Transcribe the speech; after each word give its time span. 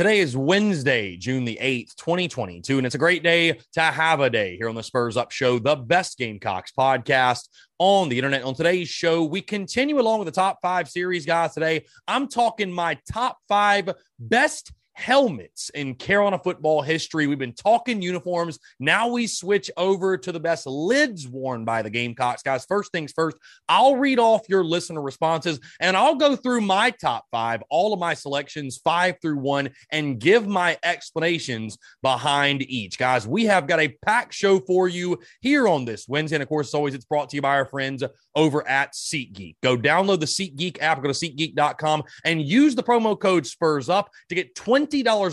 Today 0.00 0.20
is 0.20 0.34
Wednesday, 0.34 1.14
June 1.18 1.44
the 1.44 1.58
8th, 1.60 1.94
2022, 1.96 2.78
and 2.78 2.86
it's 2.86 2.94
a 2.94 2.98
great 2.98 3.22
day 3.22 3.60
to 3.74 3.82
have 3.82 4.20
a 4.20 4.30
day 4.30 4.56
here 4.56 4.70
on 4.70 4.74
the 4.74 4.82
Spurs 4.82 5.18
Up 5.18 5.30
Show, 5.30 5.58
the 5.58 5.76
best 5.76 6.16
Gamecocks 6.16 6.72
podcast 6.72 7.50
on 7.78 8.08
the 8.08 8.16
internet. 8.16 8.42
On 8.42 8.54
today's 8.54 8.88
show, 8.88 9.22
we 9.22 9.42
continue 9.42 10.00
along 10.00 10.20
with 10.20 10.24
the 10.24 10.32
top 10.32 10.58
five 10.62 10.88
series, 10.88 11.26
guys. 11.26 11.52
Today, 11.52 11.84
I'm 12.08 12.28
talking 12.28 12.72
my 12.72 12.98
top 13.12 13.36
five 13.46 13.90
best 14.18 14.72
helmets 14.94 15.70
in 15.70 15.94
Carolina 15.94 16.38
football 16.38 16.82
history. 16.82 17.26
We've 17.26 17.38
been 17.38 17.54
talking 17.54 18.02
uniforms. 18.02 18.58
Now 18.78 19.08
we 19.08 19.26
switch 19.26 19.70
over 19.76 20.16
to 20.18 20.32
the 20.32 20.40
best 20.40 20.66
lids 20.66 21.26
worn 21.26 21.64
by 21.64 21.82
the 21.82 21.90
Gamecocks. 21.90 22.42
Guys, 22.42 22.64
first 22.66 22.92
things 22.92 23.12
first, 23.12 23.36
I'll 23.68 23.96
read 23.96 24.18
off 24.18 24.48
your 24.48 24.64
listener 24.64 25.00
responses 25.00 25.60
and 25.80 25.96
I'll 25.96 26.16
go 26.16 26.36
through 26.36 26.60
my 26.62 26.90
top 26.90 27.24
five, 27.30 27.62
all 27.70 27.92
of 27.92 28.00
my 28.00 28.14
selections, 28.14 28.78
five 28.82 29.16
through 29.22 29.38
one, 29.38 29.70
and 29.90 30.18
give 30.18 30.46
my 30.46 30.78
explanations 30.82 31.78
behind 32.02 32.62
each. 32.62 32.98
Guys, 32.98 33.26
we 33.26 33.46
have 33.46 33.66
got 33.66 33.80
a 33.80 33.96
packed 34.04 34.34
show 34.34 34.60
for 34.60 34.88
you 34.88 35.18
here 35.40 35.66
on 35.66 35.84
this 35.84 36.06
Wednesday. 36.08 36.36
And 36.36 36.42
of 36.42 36.48
course, 36.48 36.68
as 36.68 36.74
always, 36.74 36.94
it's 36.94 37.04
brought 37.04 37.30
to 37.30 37.36
you 37.36 37.42
by 37.42 37.56
our 37.56 37.66
friends 37.66 38.02
over 38.34 38.66
at 38.68 38.92
SeatGeek. 38.92 39.56
Go 39.62 39.76
download 39.76 40.20
the 40.20 40.26
SeatGeek 40.26 40.80
app, 40.80 41.02
go 41.02 41.12
to 41.12 41.14
SeatGeek.com, 41.14 42.02
and 42.24 42.42
use 42.42 42.74
the 42.74 42.82
promo 42.82 43.18
code 43.18 43.46
SPURS 43.46 43.88
UP 43.88 44.10
to 44.28 44.34
get 44.34 44.54
20$ 44.54 44.79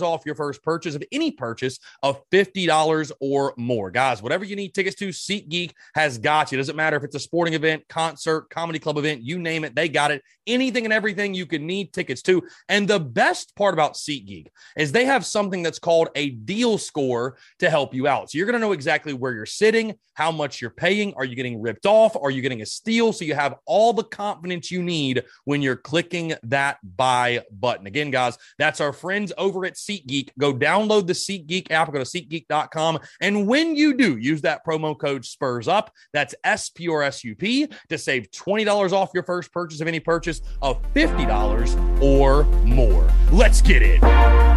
off 0.01 0.25
your 0.25 0.35
first 0.35 0.63
purchase 0.63 0.95
of 0.95 1.03
any 1.11 1.31
purchase 1.31 1.79
of 2.03 2.21
$50 2.29 3.11
or 3.19 3.53
more. 3.57 3.91
Guys, 3.91 4.21
whatever 4.21 4.45
you 4.45 4.55
need 4.55 4.73
tickets 4.73 4.95
to, 4.97 5.09
SeatGeek 5.09 5.71
has 5.95 6.17
got 6.17 6.51
you. 6.51 6.57
Doesn't 6.57 6.75
matter 6.75 6.97
if 6.97 7.03
it's 7.03 7.15
a 7.15 7.19
sporting 7.19 7.53
event, 7.53 7.83
concert, 7.89 8.49
comedy 8.49 8.79
club 8.79 8.97
event, 8.97 9.21
you 9.21 9.39
name 9.39 9.63
it, 9.63 9.75
they 9.75 9.89
got 9.89 10.11
it. 10.11 10.23
Anything 10.45 10.85
and 10.85 10.93
everything 10.93 11.33
you 11.33 11.45
could 11.45 11.61
need 11.61 11.91
tickets 11.91 12.21
to. 12.23 12.41
And 12.69 12.87
the 12.87 12.99
best 12.99 13.55
part 13.55 13.73
about 13.73 13.95
SeatGeek 13.95 14.47
is 14.77 14.91
they 14.91 15.05
have 15.05 15.25
something 15.25 15.61
that's 15.61 15.79
called 15.79 16.09
a 16.15 16.29
deal 16.29 16.77
score 16.77 17.37
to 17.59 17.69
help 17.69 17.93
you 17.93 18.07
out. 18.07 18.31
So 18.31 18.37
you're 18.37 18.47
going 18.47 18.53
to 18.53 18.65
know 18.65 18.71
exactly 18.71 19.13
where 19.13 19.33
you're 19.33 19.45
sitting, 19.45 19.95
how 20.13 20.31
much 20.31 20.61
you're 20.61 20.71
paying. 20.71 21.13
Are 21.15 21.25
you 21.25 21.35
getting 21.35 21.61
ripped 21.61 21.85
off? 21.85 22.15
Are 22.15 22.31
you 22.31 22.41
getting 22.41 22.61
a 22.61 22.65
steal? 22.65 23.11
So 23.11 23.25
you 23.25 23.35
have 23.35 23.55
all 23.65 23.93
the 23.93 24.03
confidence 24.03 24.71
you 24.71 24.81
need 24.81 25.23
when 25.43 25.61
you're 25.61 25.75
clicking 25.75 26.33
that 26.43 26.77
buy 26.95 27.43
button. 27.51 27.85
Again, 27.87 28.09
guys, 28.09 28.37
that's 28.57 28.81
our 28.81 28.93
friends 28.93 29.31
over 29.37 29.65
at 29.65 29.75
SeatGeek. 29.75 30.29
Go 30.37 30.53
download 30.53 31.07
the 31.07 31.13
SeatGeek 31.13 31.71
app, 31.71 31.91
go 31.91 31.99
to 31.99 32.05
SeatGeek.com. 32.05 32.99
And 33.21 33.47
when 33.47 33.75
you 33.75 33.95
do, 33.95 34.17
use 34.17 34.41
that 34.41 34.65
promo 34.65 34.97
code 34.97 35.25
SPURS 35.25 35.67
UP. 35.67 35.91
That's 36.13 36.35
S 36.43 36.69
P 36.69 36.87
R 36.89 37.03
S 37.03 37.23
U 37.23 37.35
P 37.35 37.67
to 37.89 37.97
save 37.97 38.29
$20 38.31 38.91
off 38.91 39.11
your 39.13 39.23
first 39.23 39.51
purchase 39.51 39.81
of 39.81 39.87
any 39.87 39.99
purchase 39.99 40.41
of 40.61 40.81
$50 40.93 42.01
or 42.01 42.43
more. 42.65 43.09
Let's 43.31 43.61
get 43.61 43.81
it. 43.81 44.56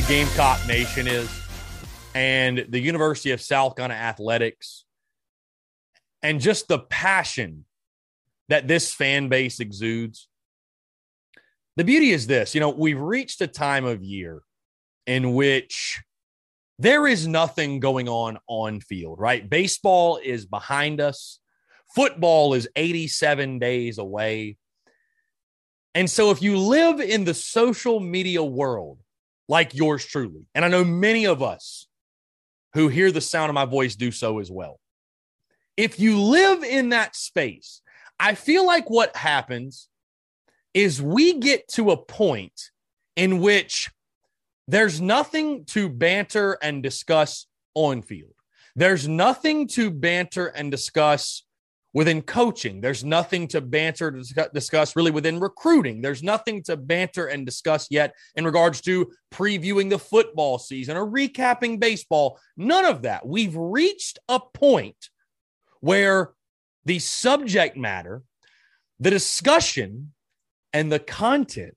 The 0.00 0.06
Gamecock 0.06 0.66
Nation 0.66 1.06
is? 1.06 1.28
And 2.14 2.64
the 2.68 2.80
University 2.80 3.32
of 3.32 3.40
South 3.40 3.76
Carolina 3.76 4.00
athletics 4.00 4.84
and 6.22 6.40
just 6.40 6.68
the 6.68 6.78
passion 6.78 7.64
that 8.48 8.66
this 8.66 8.94
fan 8.94 9.28
base 9.28 9.60
exudes. 9.60 10.28
The 11.76 11.84
beauty 11.84 12.12
is 12.12 12.26
this 12.26 12.54
you 12.54 12.60
know, 12.60 12.70
we've 12.70 13.00
reached 13.00 13.40
a 13.42 13.46
time 13.46 13.84
of 13.84 14.02
year 14.02 14.42
in 15.06 15.34
which 15.34 16.02
there 16.78 17.06
is 17.06 17.26
nothing 17.26 17.78
going 17.78 18.08
on 18.08 18.38
on 18.46 18.80
field, 18.80 19.18
right? 19.20 19.48
Baseball 19.48 20.18
is 20.22 20.46
behind 20.46 21.00
us, 21.00 21.40
football 21.94 22.54
is 22.54 22.68
87 22.74 23.58
days 23.58 23.98
away. 23.98 24.56
And 25.94 26.08
so, 26.08 26.30
if 26.30 26.40
you 26.40 26.56
live 26.56 27.00
in 27.00 27.24
the 27.24 27.34
social 27.34 28.00
media 28.00 28.42
world 28.42 28.98
like 29.50 29.74
yours 29.74 30.04
truly, 30.04 30.46
and 30.54 30.64
I 30.64 30.68
know 30.68 30.84
many 30.84 31.26
of 31.26 31.42
us 31.42 31.88
who 32.74 32.86
hear 32.86 33.10
the 33.10 33.20
sound 33.20 33.50
of 33.50 33.54
my 33.54 33.64
voice 33.64 33.96
do 33.96 34.12
so 34.12 34.38
as 34.38 34.48
well, 34.48 34.78
if 35.76 35.98
you 35.98 36.22
live 36.22 36.62
in 36.62 36.90
that 36.90 37.16
space, 37.16 37.82
I 38.18 38.34
feel 38.36 38.64
like 38.64 38.88
what 38.88 39.16
happens 39.16 39.88
is 40.72 41.02
we 41.02 41.40
get 41.40 41.66
to 41.68 41.90
a 41.90 41.96
point 41.96 42.70
in 43.16 43.40
which 43.40 43.90
there's 44.68 45.00
nothing 45.00 45.64
to 45.64 45.88
banter 45.88 46.56
and 46.62 46.80
discuss 46.80 47.46
on 47.74 48.02
field. 48.02 48.34
There's 48.76 49.08
nothing 49.08 49.66
to 49.68 49.90
banter 49.90 50.46
and 50.46 50.70
discuss 50.70 51.42
within 51.92 52.22
coaching. 52.22 52.80
There's 52.80 53.04
nothing 53.04 53.48
to 53.48 53.60
banter 53.60 54.12
to 54.12 54.50
discuss 54.54 54.94
really 54.94 55.10
within 55.10 55.40
recruiting. 55.40 56.00
There's 56.00 56.22
nothing 56.22 56.62
to 56.64 56.76
banter 56.76 57.26
and 57.26 57.44
discuss 57.44 57.88
yet 57.90 58.14
in 58.36 58.44
regards 58.44 58.80
to 58.82 59.10
previewing 59.32 59.90
the 59.90 59.98
football 59.98 60.58
season 60.58 60.96
or 60.96 61.06
recapping 61.06 61.80
baseball. 61.80 62.38
None 62.56 62.84
of 62.84 63.02
that. 63.02 63.26
We've 63.26 63.56
reached 63.56 64.18
a 64.28 64.40
point 64.40 65.10
where 65.80 66.30
the 66.84 67.00
subject 67.00 67.76
matter, 67.76 68.22
the 69.00 69.10
discussion, 69.10 70.12
and 70.72 70.92
the 70.92 71.00
content 71.00 71.76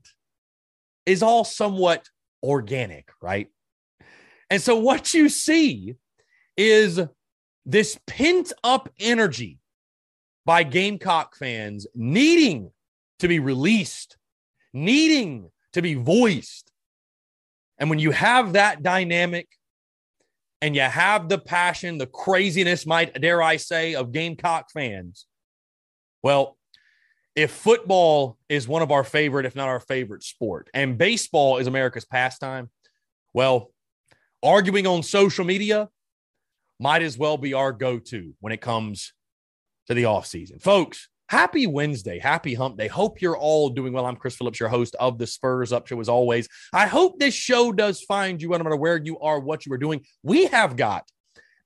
is 1.06 1.24
all 1.24 1.44
somewhat 1.44 2.07
organic, 2.44 3.10
right? 3.21 3.48
And 4.50 4.62
so 4.62 4.77
what 4.77 5.13
you 5.13 5.30
see 5.30 5.95
is 6.56 7.01
this 7.65 7.98
pent 8.06 8.54
up 8.63 8.89
energy 9.00 9.57
by 10.45 10.63
Gamecock 10.63 11.35
fans 11.35 11.87
needing 11.95 12.71
to 13.19 13.27
be 13.27 13.39
released, 13.39 14.17
needing 14.73 15.49
to 15.73 15.81
be 15.81 15.93
voiced. 15.93 16.71
And 17.77 17.89
when 17.89 17.99
you 17.99 18.11
have 18.11 18.53
that 18.53 18.83
dynamic 18.83 19.47
and 20.61 20.75
you 20.75 20.81
have 20.81 21.29
the 21.29 21.39
passion, 21.39 21.97
the 21.97 22.07
craziness, 22.07 22.85
might 22.85 23.19
dare 23.19 23.41
I 23.41 23.57
say, 23.57 23.95
of 23.95 24.11
Gamecock 24.11 24.71
fans, 24.71 25.25
well, 26.21 26.57
if 27.35 27.51
football 27.51 28.37
is 28.47 28.67
one 28.67 28.81
of 28.81 28.91
our 28.91 29.03
favorite, 29.03 29.45
if 29.45 29.55
not 29.55 29.67
our 29.67 29.79
favorite 29.79 30.23
sport, 30.23 30.69
and 30.73 30.97
baseball 30.97 31.57
is 31.57 31.67
America's 31.67 32.05
pastime, 32.05 32.69
well, 33.33 33.71
arguing 34.43 34.85
on 34.85 35.01
social 35.01 35.43
media 35.43 35.89
might 36.79 37.01
as 37.01 37.17
well 37.17 37.37
be 37.37 37.53
our 37.53 37.71
go-to 37.71 38.33
when 38.39 38.53
it 38.53 38.61
comes 38.61 39.13
to 39.88 39.94
the 39.94 40.03
offseason. 40.03 40.62
Folks, 40.62 41.09
happy 41.30 41.68
Wednesday. 41.68 42.19
Happy 42.19 42.53
hump 42.53 42.77
day. 42.77 42.88
Hope 42.88 43.21
you're 43.21 43.38
all 43.38 43.69
doing 43.69 43.94
well. 43.94 44.06
I'm 44.06 44.15
Chris 44.15 44.35
Phillips, 44.35 44.59
your 44.59 44.69
host 44.69 44.95
of 45.00 45.18
the 45.18 45.27
Spurs 45.27 45.74
Up 45.74 45.88
Show 45.88 46.00
as 46.00 46.09
always. 46.09 46.47
I 46.71 46.88
hope 46.88 47.19
this 47.19 47.33
show 47.33 47.71
does 47.71 48.01
find 48.01 48.41
you, 48.41 48.50
no 48.50 48.59
matter 48.59 48.75
where 48.75 48.97
you 48.97 49.19
are, 49.19 49.39
what 49.39 49.65
you 49.65 49.74
are 49.74 49.77
doing. 49.77 50.06
We 50.21 50.45
have 50.47 50.75
got 50.75 51.09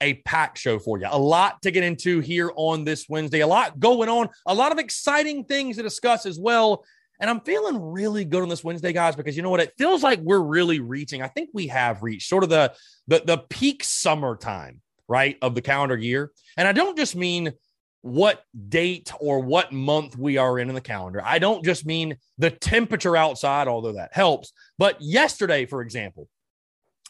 a 0.01 0.15
pack 0.25 0.57
show 0.57 0.79
for 0.79 0.99
you. 0.99 1.07
A 1.09 1.17
lot 1.17 1.61
to 1.63 1.71
get 1.71 1.83
into 1.83 2.19
here 2.19 2.51
on 2.55 2.83
this 2.83 3.07
Wednesday. 3.09 3.39
A 3.39 3.47
lot 3.47 3.79
going 3.79 4.09
on, 4.09 4.29
a 4.45 4.53
lot 4.53 4.71
of 4.71 4.79
exciting 4.79 5.43
things 5.43 5.77
to 5.77 5.83
discuss 5.83 6.25
as 6.25 6.39
well. 6.39 6.85
And 7.19 7.29
I'm 7.29 7.41
feeling 7.41 7.81
really 7.81 8.25
good 8.25 8.43
on 8.43 8.49
this 8.49 8.63
Wednesday, 8.63 8.93
guys, 8.93 9.15
because 9.15 9.35
you 9.35 9.41
know 9.41 9.49
what? 9.49 9.59
It 9.59 9.73
feels 9.77 10.03
like 10.03 10.19
we're 10.19 10.39
really 10.39 10.79
reaching. 10.79 11.23
I 11.23 11.27
think 11.27 11.49
we 11.51 11.67
have 11.67 12.03
reached 12.03 12.29
sort 12.29 12.43
of 12.43 12.49
the 12.49 12.73
the, 13.07 13.23
the 13.25 13.37
peak 13.49 13.83
summertime, 13.83 14.81
right, 15.07 15.35
of 15.41 15.55
the 15.55 15.61
calendar 15.61 15.97
year. 15.97 16.31
And 16.57 16.67
I 16.67 16.73
don't 16.73 16.97
just 16.97 17.15
mean 17.15 17.53
what 18.01 18.43
date 18.69 19.11
or 19.19 19.39
what 19.39 19.73
month 19.73 20.17
we 20.17 20.37
are 20.37 20.59
in 20.59 20.69
in 20.69 20.75
the 20.75 20.81
calendar. 20.81 21.21
I 21.23 21.39
don't 21.39 21.65
just 21.65 21.85
mean 21.85 22.17
the 22.37 22.51
temperature 22.51 23.17
outside, 23.17 23.67
although 23.67 23.93
that 23.93 24.13
helps. 24.13 24.53
But 24.77 25.01
yesterday, 25.01 25.65
for 25.65 25.81
example, 25.81 26.27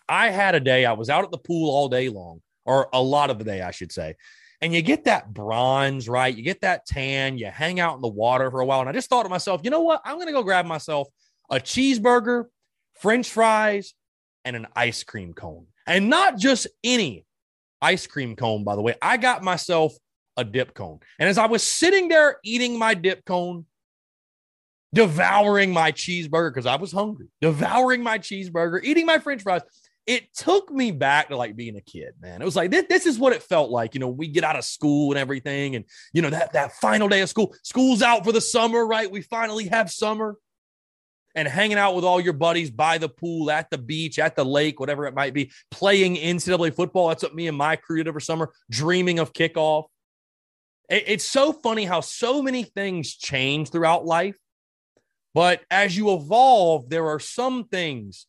I 0.09 0.29
had 0.29 0.55
a 0.55 0.59
day, 0.59 0.85
I 0.85 0.93
was 0.93 1.09
out 1.09 1.23
at 1.23 1.31
the 1.31 1.37
pool 1.37 1.69
all 1.69 1.89
day 1.89 2.09
long 2.09 2.41
or 2.65 2.89
a 2.93 3.01
lot 3.01 3.29
of 3.29 3.37
the 3.37 3.45
day, 3.45 3.61
I 3.61 3.71
should 3.71 3.91
say. 3.91 4.15
And 4.61 4.73
you 4.73 4.81
get 4.81 5.05
that 5.05 5.33
bronze, 5.33 6.09
right? 6.09 6.35
You 6.35 6.41
get 6.41 6.61
that 6.61 6.85
tan, 6.85 7.37
you 7.37 7.47
hang 7.47 7.79
out 7.79 7.95
in 7.95 8.01
the 8.01 8.07
water 8.07 8.49
for 8.49 8.61
a 8.61 8.65
while. 8.65 8.79
And 8.79 8.89
I 8.89 8.93
just 8.93 9.09
thought 9.09 9.23
to 9.23 9.29
myself, 9.29 9.61
you 9.63 9.69
know 9.69 9.81
what? 9.81 10.01
I'm 10.03 10.15
going 10.15 10.27
to 10.27 10.33
go 10.33 10.41
grab 10.41 10.65
myself 10.65 11.07
a 11.51 11.57
cheeseburger, 11.57 12.45
french 12.99 13.29
fries, 13.29 13.93
and 14.45 14.55
an 14.55 14.67
ice 14.75 15.03
cream 15.03 15.33
cone. 15.33 15.67
And 15.85 16.09
not 16.09 16.37
just 16.37 16.67
any 16.83 17.25
ice 17.81 18.07
cream 18.07 18.35
cone, 18.35 18.63
by 18.63 18.75
the 18.75 18.81
way. 18.81 18.95
I 19.01 19.17
got 19.17 19.43
myself 19.43 19.93
a 20.37 20.43
dip 20.43 20.73
cone. 20.73 20.99
And 21.19 21.27
as 21.27 21.37
I 21.37 21.47
was 21.47 21.63
sitting 21.63 22.07
there 22.07 22.37
eating 22.43 22.77
my 22.77 22.93
dip 22.93 23.25
cone, 23.25 23.65
devouring 24.93 25.73
my 25.73 25.91
cheeseburger 25.91 26.53
because 26.53 26.65
I 26.65 26.75
was 26.75 26.91
hungry, 26.91 27.27
devouring 27.41 28.03
my 28.03 28.19
cheeseburger, 28.19 28.83
eating 28.83 29.05
my 29.05 29.19
french 29.19 29.43
fries, 29.43 29.61
it 30.05 30.33
took 30.33 30.71
me 30.71 30.91
back 30.91 31.27
to 31.27 31.35
like 31.35 31.57
being 31.57 31.75
a 31.75 31.81
kid, 31.81 32.13
man. 32.21 32.41
It 32.41 32.45
was 32.45 32.55
like 32.55 32.71
this, 32.71 32.85
this 32.87 33.05
is 33.05 33.19
what 33.19 33.33
it 33.33 33.43
felt 33.43 33.69
like. 33.69 33.93
You 33.93 33.99
know, 33.99 34.07
we 34.07 34.29
get 34.29 34.45
out 34.45 34.55
of 34.55 34.63
school 34.63 35.11
and 35.11 35.19
everything, 35.19 35.75
and 35.75 35.83
you 36.13 36.21
know, 36.21 36.29
that 36.29 36.53
that 36.53 36.71
final 36.73 37.09
day 37.09 37.21
of 37.21 37.29
school, 37.29 37.53
school's 37.63 38.01
out 38.01 38.23
for 38.23 38.31
the 38.31 38.41
summer, 38.41 38.87
right? 38.87 39.11
We 39.11 39.21
finally 39.21 39.67
have 39.67 39.91
summer. 39.91 40.37
And 41.35 41.47
hanging 41.47 41.77
out 41.77 41.93
with 41.93 42.03
all 42.03 42.19
your 42.19 42.33
buddies 42.33 42.71
by 42.71 42.97
the 42.97 43.09
pool, 43.09 43.51
at 43.51 43.69
the 43.69 43.77
beach, 43.77 44.17
at 44.17 44.35
the 44.35 44.43
lake, 44.43 44.79
whatever 44.79 45.05
it 45.05 45.13
might 45.13 45.35
be, 45.35 45.51
playing 45.69 46.15
NCAA 46.15 46.73
football. 46.73 47.09
That's 47.09 47.21
what 47.21 47.35
me 47.35 47.47
and 47.47 47.55
my 47.55 47.75
crew 47.75 47.97
did 47.97 48.07
over 48.07 48.19
summer, 48.19 48.51
dreaming 48.71 49.19
of 49.19 49.33
kickoff. 49.33 49.83
It, 50.89 51.03
it's 51.07 51.25
so 51.25 51.53
funny 51.53 51.85
how 51.85 52.01
so 52.01 52.41
many 52.41 52.63
things 52.63 53.15
change 53.15 53.69
throughout 53.69 54.05
life. 54.05 54.37
But 55.33 55.61
as 55.69 55.95
you 55.95 56.13
evolve, 56.13 56.89
there 56.89 57.07
are 57.07 57.19
some 57.19 57.65
things 57.65 58.25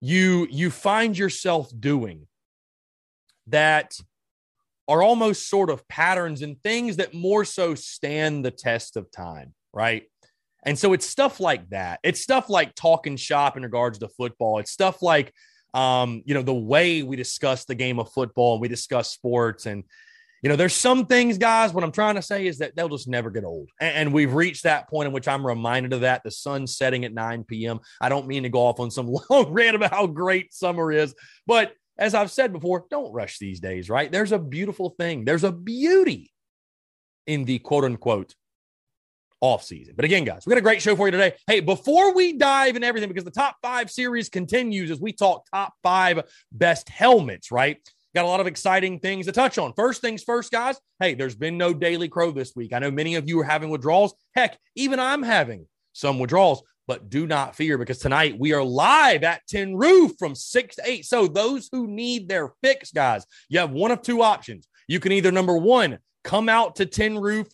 you 0.00 0.46
you 0.50 0.70
find 0.70 1.16
yourself 1.16 1.72
doing 1.78 2.26
that 3.46 3.94
are 4.86 5.02
almost 5.02 5.48
sort 5.48 5.70
of 5.70 5.86
patterns 5.88 6.42
and 6.42 6.62
things 6.62 6.96
that 6.96 7.14
more 7.14 7.44
so 7.44 7.74
stand 7.74 8.44
the 8.44 8.50
test 8.50 8.96
of 8.96 9.10
time, 9.10 9.54
right? 9.72 10.04
And 10.66 10.78
so 10.78 10.92
it's 10.92 11.06
stuff 11.06 11.40
like 11.40 11.68
that. 11.70 12.00
It's 12.02 12.20
stuff 12.20 12.48
like 12.48 12.74
talking 12.74 13.16
shop 13.16 13.56
in 13.56 13.62
regards 13.62 13.98
to 13.98 14.08
football. 14.08 14.58
It's 14.58 14.70
stuff 14.70 15.02
like 15.02 15.32
um, 15.74 16.22
you 16.24 16.34
know, 16.34 16.42
the 16.42 16.54
way 16.54 17.02
we 17.02 17.16
discuss 17.16 17.64
the 17.64 17.74
game 17.74 17.98
of 17.98 18.12
football 18.12 18.54
and 18.54 18.62
we 18.62 18.68
discuss 18.68 19.10
sports 19.10 19.66
and 19.66 19.82
you 20.44 20.50
know, 20.50 20.56
there's 20.56 20.74
some 20.74 21.06
things, 21.06 21.38
guys, 21.38 21.72
what 21.72 21.84
I'm 21.84 21.90
trying 21.90 22.16
to 22.16 22.22
say 22.22 22.46
is 22.46 22.58
that 22.58 22.76
they'll 22.76 22.90
just 22.90 23.08
never 23.08 23.30
get 23.30 23.44
old. 23.44 23.70
And, 23.80 24.12
we've 24.12 24.34
reached 24.34 24.64
that 24.64 24.90
point 24.90 25.06
in 25.06 25.12
which 25.14 25.26
I'm 25.26 25.44
reminded 25.44 25.94
of 25.94 26.02
that. 26.02 26.22
The 26.22 26.30
sun's 26.30 26.76
setting 26.76 27.06
at 27.06 27.14
9 27.14 27.44
p.m. 27.44 27.80
I 27.98 28.10
don't 28.10 28.26
mean 28.26 28.42
to 28.42 28.50
go 28.50 28.60
off 28.60 28.78
on 28.78 28.90
some 28.90 29.06
long 29.30 29.50
rant 29.54 29.74
about 29.74 29.90
how 29.90 30.06
great 30.06 30.52
summer 30.52 30.92
is, 30.92 31.14
but 31.46 31.72
as 31.96 32.12
I've 32.12 32.30
said 32.30 32.52
before, 32.52 32.84
don't 32.90 33.10
rush 33.10 33.38
these 33.38 33.58
days, 33.58 33.88
right? 33.88 34.12
There's 34.12 34.32
a 34.32 34.38
beautiful 34.38 34.90
thing, 34.90 35.24
there's 35.24 35.44
a 35.44 35.52
beauty 35.52 36.30
in 37.26 37.46
the 37.46 37.58
quote 37.60 37.84
unquote 37.84 38.34
off 39.40 39.64
season. 39.64 39.94
But 39.96 40.04
again, 40.04 40.24
guys, 40.24 40.42
we 40.44 40.50
got 40.50 40.58
a 40.58 40.62
great 40.62 40.82
show 40.82 40.94
for 40.94 41.06
you 41.06 41.12
today. 41.12 41.32
Hey, 41.46 41.60
before 41.60 42.14
we 42.14 42.34
dive 42.34 42.76
in 42.76 42.84
everything, 42.84 43.08
because 43.08 43.24
the 43.24 43.30
top 43.30 43.56
five 43.62 43.90
series 43.90 44.28
continues 44.28 44.90
as 44.90 45.00
we 45.00 45.14
talk 45.14 45.46
top 45.50 45.72
five 45.82 46.20
best 46.52 46.90
helmets, 46.90 47.50
right? 47.50 47.78
Got 48.14 48.26
a 48.26 48.28
lot 48.28 48.40
of 48.40 48.46
exciting 48.46 49.00
things 49.00 49.26
to 49.26 49.32
touch 49.32 49.58
on. 49.58 49.72
First 49.72 50.00
things 50.00 50.22
first, 50.22 50.52
guys. 50.52 50.78
Hey, 51.00 51.14
there's 51.14 51.34
been 51.34 51.58
no 51.58 51.74
Daily 51.74 52.08
Crow 52.08 52.30
this 52.30 52.52
week. 52.54 52.72
I 52.72 52.78
know 52.78 52.92
many 52.92 53.16
of 53.16 53.28
you 53.28 53.40
are 53.40 53.44
having 53.44 53.70
withdrawals. 53.70 54.14
Heck, 54.36 54.56
even 54.76 55.00
I'm 55.00 55.22
having 55.22 55.66
some 55.94 56.20
withdrawals, 56.20 56.62
but 56.86 57.10
do 57.10 57.26
not 57.26 57.56
fear 57.56 57.76
because 57.76 57.98
tonight 57.98 58.38
we 58.38 58.52
are 58.52 58.62
live 58.62 59.24
at 59.24 59.44
Tin 59.48 59.76
Roof 59.76 60.12
from 60.16 60.36
6 60.36 60.76
to 60.76 60.82
8. 60.84 61.04
So, 61.04 61.26
those 61.26 61.68
who 61.72 61.88
need 61.88 62.28
their 62.28 62.52
fix, 62.62 62.92
guys, 62.92 63.26
you 63.48 63.58
have 63.58 63.72
one 63.72 63.90
of 63.90 64.00
two 64.00 64.22
options. 64.22 64.68
You 64.86 65.00
can 65.00 65.10
either, 65.10 65.32
number 65.32 65.56
one, 65.56 65.98
come 66.22 66.48
out 66.48 66.76
to 66.76 66.86
Tin 66.86 67.18
Roof 67.18 67.48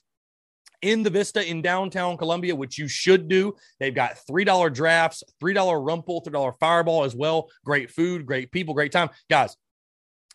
in 0.82 1.02
the 1.02 1.10
Vista 1.10 1.48
in 1.48 1.62
downtown 1.62 2.18
Columbia, 2.18 2.54
which 2.54 2.76
you 2.76 2.86
should 2.86 3.28
do. 3.28 3.54
They've 3.78 3.94
got 3.94 4.18
$3 4.30 4.74
drafts, 4.74 5.22
$3 5.42 5.86
rumple, 5.86 6.22
$3 6.22 6.54
Fireball 6.60 7.04
as 7.04 7.14
well. 7.14 7.48
Great 7.64 7.90
food, 7.90 8.26
great 8.26 8.50
people, 8.52 8.74
great 8.74 8.92
time. 8.92 9.08
Guys, 9.30 9.56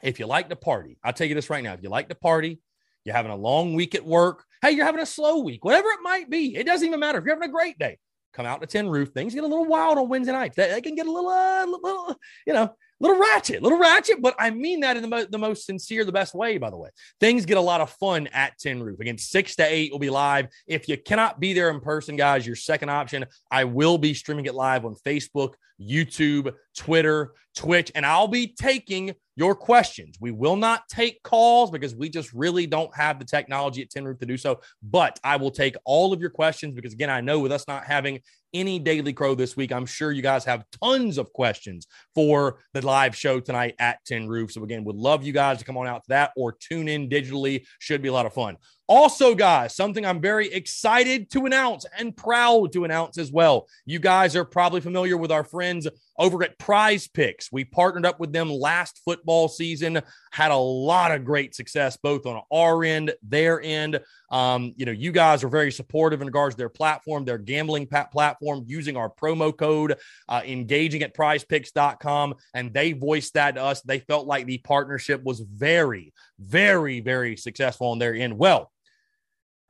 if 0.04 0.20
you 0.20 0.26
like 0.28 0.50
to 0.50 0.56
party, 0.56 0.98
I'll 1.04 1.14
tell 1.14 1.28
you 1.28 1.36
this 1.36 1.50
right 1.50 1.64
now. 1.64 1.74
If 1.74 1.84
you 1.84 1.90
like 1.90 2.10
to 2.10 2.16
party, 2.16 2.60
you're 3.04 3.16
having 3.16 3.32
a 3.32 3.36
long 3.36 3.74
week 3.74 3.96
at 3.96 4.06
work, 4.06 4.44
hey, 4.62 4.72
you're 4.72 4.86
having 4.86 5.02
a 5.02 5.06
slow 5.06 5.40
week, 5.40 5.64
whatever 5.64 5.90
it 5.90 6.00
might 6.02 6.30
be, 6.30 6.56
it 6.56 6.66
doesn't 6.66 6.88
even 6.88 7.00
matter. 7.00 7.20
If 7.20 7.26
you're 7.26 7.36
having 7.36 7.50
a 7.50 7.54
great 7.54 7.78
day, 7.78 7.98
come 8.34 8.46
out 8.46 8.62
to 8.62 8.68
Tin 8.68 8.90
Roof. 8.90 9.10
Things 9.10 9.34
get 9.34 9.44
a 9.44 9.48
little 9.48 9.66
wild 9.66 9.98
on 9.98 10.10
Wednesday 10.10 10.34
nights. 10.34 10.56
They, 10.56 10.70
they 10.70 10.82
can 10.82 10.96
get 10.96 11.08
a 11.08 11.12
little, 11.12 11.30
uh, 11.30 11.66
little, 11.66 12.16
you 12.46 12.54
know, 12.54 12.76
little 13.00 13.20
ratchet, 13.20 13.62
little 13.62 13.80
ratchet, 13.80 14.22
but 14.22 14.36
I 14.40 14.50
mean 14.50 14.80
that 14.82 14.96
in 14.96 15.02
the, 15.02 15.10
mo- 15.10 15.26
the 15.30 15.38
most 15.38 15.66
sincere, 15.66 16.06
the 16.06 16.12
best 16.12 16.34
way, 16.34 16.58
by 16.58 16.70
the 16.70 16.78
way. 16.78 16.90
Things 17.20 17.46
get 17.46 17.58
a 17.58 17.62
lot 17.62 17.82
of 17.82 17.90
fun 17.92 18.28
at 18.28 18.58
Tin 18.58 18.82
Roof. 18.82 19.00
Again, 19.00 19.18
six 19.18 19.56
to 19.58 19.66
eight 19.66 19.92
will 19.92 20.00
be 20.00 20.10
live. 20.10 20.48
If 20.68 20.88
you 20.88 20.98
cannot 20.98 21.40
be 21.40 21.54
there 21.54 21.70
in 21.70 21.82
person, 21.82 22.16
guys, 22.16 22.46
your 22.46 22.56
second 22.56 22.90
option, 22.90 23.26
I 23.52 23.66
will 23.66 23.98
be 23.98 24.14
streaming 24.14 24.46
it 24.46 24.56
live 24.56 24.86
on 24.86 24.96
Facebook, 25.06 25.54
YouTube, 25.80 26.54
Twitter, 26.76 27.34
Twitch, 27.56 27.92
and 27.96 28.06
I'll 28.06 28.28
be 28.28 28.48
taking 28.48 29.14
your 29.36 29.56
questions. 29.56 30.18
We 30.20 30.32
will 30.32 30.56
not 30.56 30.88
take 30.88 31.22
calls 31.24 31.70
because 31.70 31.96
we 31.96 32.10
just 32.10 32.34
really 32.34 32.66
don't 32.68 32.96
have 32.96 33.20
the 33.20 33.26
technology 33.26 33.82
at 33.82 33.90
Tin 33.90 34.06
Roof 34.06 34.20
to 34.20 34.26
do 34.26 34.38
so. 34.38 34.62
But 34.82 35.20
I 35.24 35.36
will 35.36 35.52
take 35.52 35.76
all 35.84 36.14
of 36.14 36.22
your 36.22 36.30
questions 36.30 36.74
because, 36.74 36.94
again, 36.94 37.10
I 37.10 37.22
know 37.22 37.40
with 37.40 37.52
us 37.52 37.68
not 37.68 37.84
having 37.84 38.22
any 38.56 38.80
Daily 38.80 39.14
Crow 39.14 39.36
this 39.36 39.58
week, 39.58 39.72
I'm 39.72 39.86
sure 39.86 40.12
you 40.12 40.22
guys 40.22 40.46
have 40.46 40.64
tons 40.82 41.18
of 41.18 41.32
questions 41.34 41.86
for 42.16 42.60
the 42.74 42.86
live 42.86 43.16
show 43.16 43.40
tonight 43.40 43.76
at 43.80 44.04
Tin 44.06 44.28
Roof. 44.28 44.54
So, 44.54 44.64
again, 44.64 44.86
would 44.86 44.96
love 44.96 45.24
you 45.24 45.34
guys 45.34 45.60
to 45.60 45.66
come 45.66 45.78
on 45.78 45.88
out 45.88 46.04
to 46.04 46.10
that 46.10 46.32
or 46.38 46.54
tune 46.54 46.88
in 46.88 47.10
digitally. 47.10 47.66
Should 47.80 48.02
be 48.02 48.08
a 48.08 48.14
lot 48.14 48.26
of 48.26 48.34
fun. 48.34 48.58
Also, 48.88 49.34
guys, 49.34 49.76
something 49.76 50.06
I'm 50.06 50.22
very 50.22 50.52
excited 50.54 51.32
to 51.32 51.48
announce 51.48 51.88
and 51.98 52.16
proud 52.16 52.72
to 52.74 52.84
announce 52.84 53.18
as 53.18 53.32
well. 53.32 53.68
You 53.86 53.98
guys 53.98 54.36
are 54.36 54.46
probably 54.46 54.80
familiar 54.80 55.18
with 55.18 55.32
our 55.32 55.44
friends 55.44 55.88
over 56.20 56.44
at 56.44 56.60
Prize 56.60 57.08
Picks. 57.08 57.52
We 57.52 57.66
partnered 57.66 58.06
up 58.06 58.20
with 58.20 58.32
them 58.32 58.50
last 58.50 59.02
football 59.04 59.48
season, 59.48 60.02
had 60.32 60.52
a 60.52 60.58
lot 60.58 61.12
of 61.12 61.26
great 61.26 61.56
success 61.56 61.98
both 61.98 62.28
on 62.28 62.44
our 62.52 62.84
end, 62.84 63.12
their 63.24 63.60
end. 63.60 64.00
Um, 64.30 64.74
you 64.78 64.86
know, 64.86 64.92
you 64.92 65.12
guys 65.12 65.44
are 65.44 65.50
very 65.50 65.72
supportive 65.72 66.22
in 66.22 66.28
regards 66.28 66.54
to 66.54 66.60
their 66.60 66.70
platform, 66.70 67.26
their 67.26 67.40
gambling 67.40 67.88
platform, 67.88 68.66
using 68.68 68.98
our 68.98 69.10
promo 69.10 69.56
code, 69.56 69.96
uh, 70.30 70.42
engaging 70.46 71.02
at 71.02 71.16
prizepicks.com. 71.16 72.36
And 72.54 72.72
they 72.72 72.94
voiced 72.94 73.34
that 73.34 73.56
to 73.56 73.64
us. 73.64 73.82
They 73.82 74.00
felt 74.00 74.28
like 74.28 74.46
the 74.46 74.60
partnership 74.60 75.24
was 75.24 75.40
very, 75.40 76.14
very, 76.40 77.00
very 77.00 77.36
successful 77.36 77.88
on 77.88 77.98
their 77.98 78.14
end. 78.14 78.38
Well, 78.38 78.72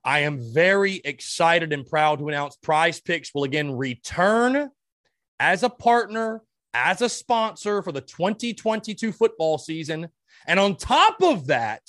I 0.05 0.19
am 0.19 0.39
very 0.53 1.01
excited 1.03 1.73
and 1.73 1.85
proud 1.85 2.19
to 2.19 2.29
announce 2.29 2.55
Prize 2.57 3.01
Picks 3.01 3.33
will 3.33 3.43
again 3.43 3.75
return 3.75 4.69
as 5.39 5.63
a 5.63 5.69
partner, 5.69 6.43
as 6.75 7.01
a 7.01 7.09
sponsor 7.09 7.81
for 7.81 7.91
the 7.91 8.01
2022 8.01 9.11
football 9.11 9.57
season. 9.57 10.07
And 10.45 10.59
on 10.59 10.75
top 10.75 11.23
of 11.23 11.47
that, 11.47 11.81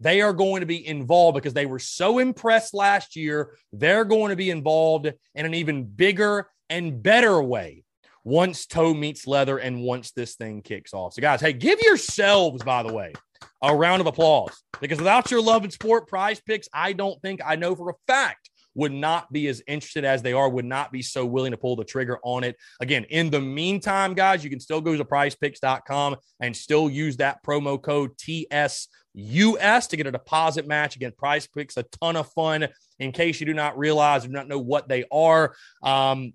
they 0.00 0.20
are 0.20 0.34
going 0.34 0.60
to 0.60 0.66
be 0.66 0.86
involved 0.86 1.36
because 1.36 1.54
they 1.54 1.64
were 1.64 1.78
so 1.78 2.18
impressed 2.18 2.74
last 2.74 3.16
year. 3.16 3.56
They're 3.72 4.04
going 4.04 4.28
to 4.28 4.36
be 4.36 4.50
involved 4.50 5.10
in 5.34 5.46
an 5.46 5.54
even 5.54 5.84
bigger 5.84 6.50
and 6.68 7.02
better 7.02 7.42
way 7.42 7.84
once 8.22 8.66
toe 8.66 8.92
meets 8.92 9.26
leather 9.26 9.56
and 9.56 9.80
once 9.80 10.10
this 10.10 10.34
thing 10.34 10.60
kicks 10.60 10.92
off. 10.92 11.14
So, 11.14 11.22
guys, 11.22 11.40
hey, 11.40 11.54
give 11.54 11.80
yourselves, 11.80 12.62
by 12.62 12.82
the 12.82 12.92
way, 12.92 13.14
a 13.62 13.74
round 13.74 14.00
of 14.00 14.06
applause 14.06 14.62
because 14.80 14.98
without 14.98 15.30
your 15.30 15.42
love 15.42 15.64
and 15.64 15.72
sport 15.72 16.08
prize 16.08 16.40
picks, 16.40 16.68
I 16.72 16.92
don't 16.92 17.20
think 17.22 17.40
I 17.44 17.56
know 17.56 17.74
for 17.74 17.90
a 17.90 17.94
fact 18.06 18.50
would 18.76 18.92
not 18.92 19.32
be 19.32 19.48
as 19.48 19.62
interested 19.66 20.04
as 20.04 20.22
they 20.22 20.34
are, 20.34 20.48
would 20.48 20.64
not 20.64 20.92
be 20.92 21.02
so 21.02 21.24
willing 21.24 21.50
to 21.50 21.56
pull 21.56 21.76
the 21.76 21.84
trigger 21.84 22.18
on 22.22 22.44
it. 22.44 22.56
Again, 22.80 23.04
in 23.04 23.30
the 23.30 23.40
meantime, 23.40 24.12
guys, 24.12 24.44
you 24.44 24.50
can 24.50 24.60
still 24.60 24.82
go 24.82 24.94
to 24.94 25.04
prizepicks.com 25.04 26.16
and 26.40 26.54
still 26.54 26.90
use 26.90 27.16
that 27.16 27.42
promo 27.42 27.80
code 27.80 28.16
TSUS 28.18 28.88
to 29.88 29.96
get 29.96 30.06
a 30.06 30.12
deposit 30.12 30.68
match. 30.68 30.94
Again, 30.94 31.12
prize 31.16 31.46
picks, 31.46 31.78
a 31.78 31.84
ton 31.84 32.16
of 32.16 32.30
fun. 32.32 32.68
In 32.98 33.12
case 33.12 33.40
you 33.40 33.46
do 33.46 33.54
not 33.54 33.78
realize, 33.78 34.24
or 34.24 34.28
do 34.28 34.34
not 34.34 34.48
know 34.48 34.58
what 34.58 34.88
they 34.88 35.04
are, 35.10 35.54
um, 35.82 36.34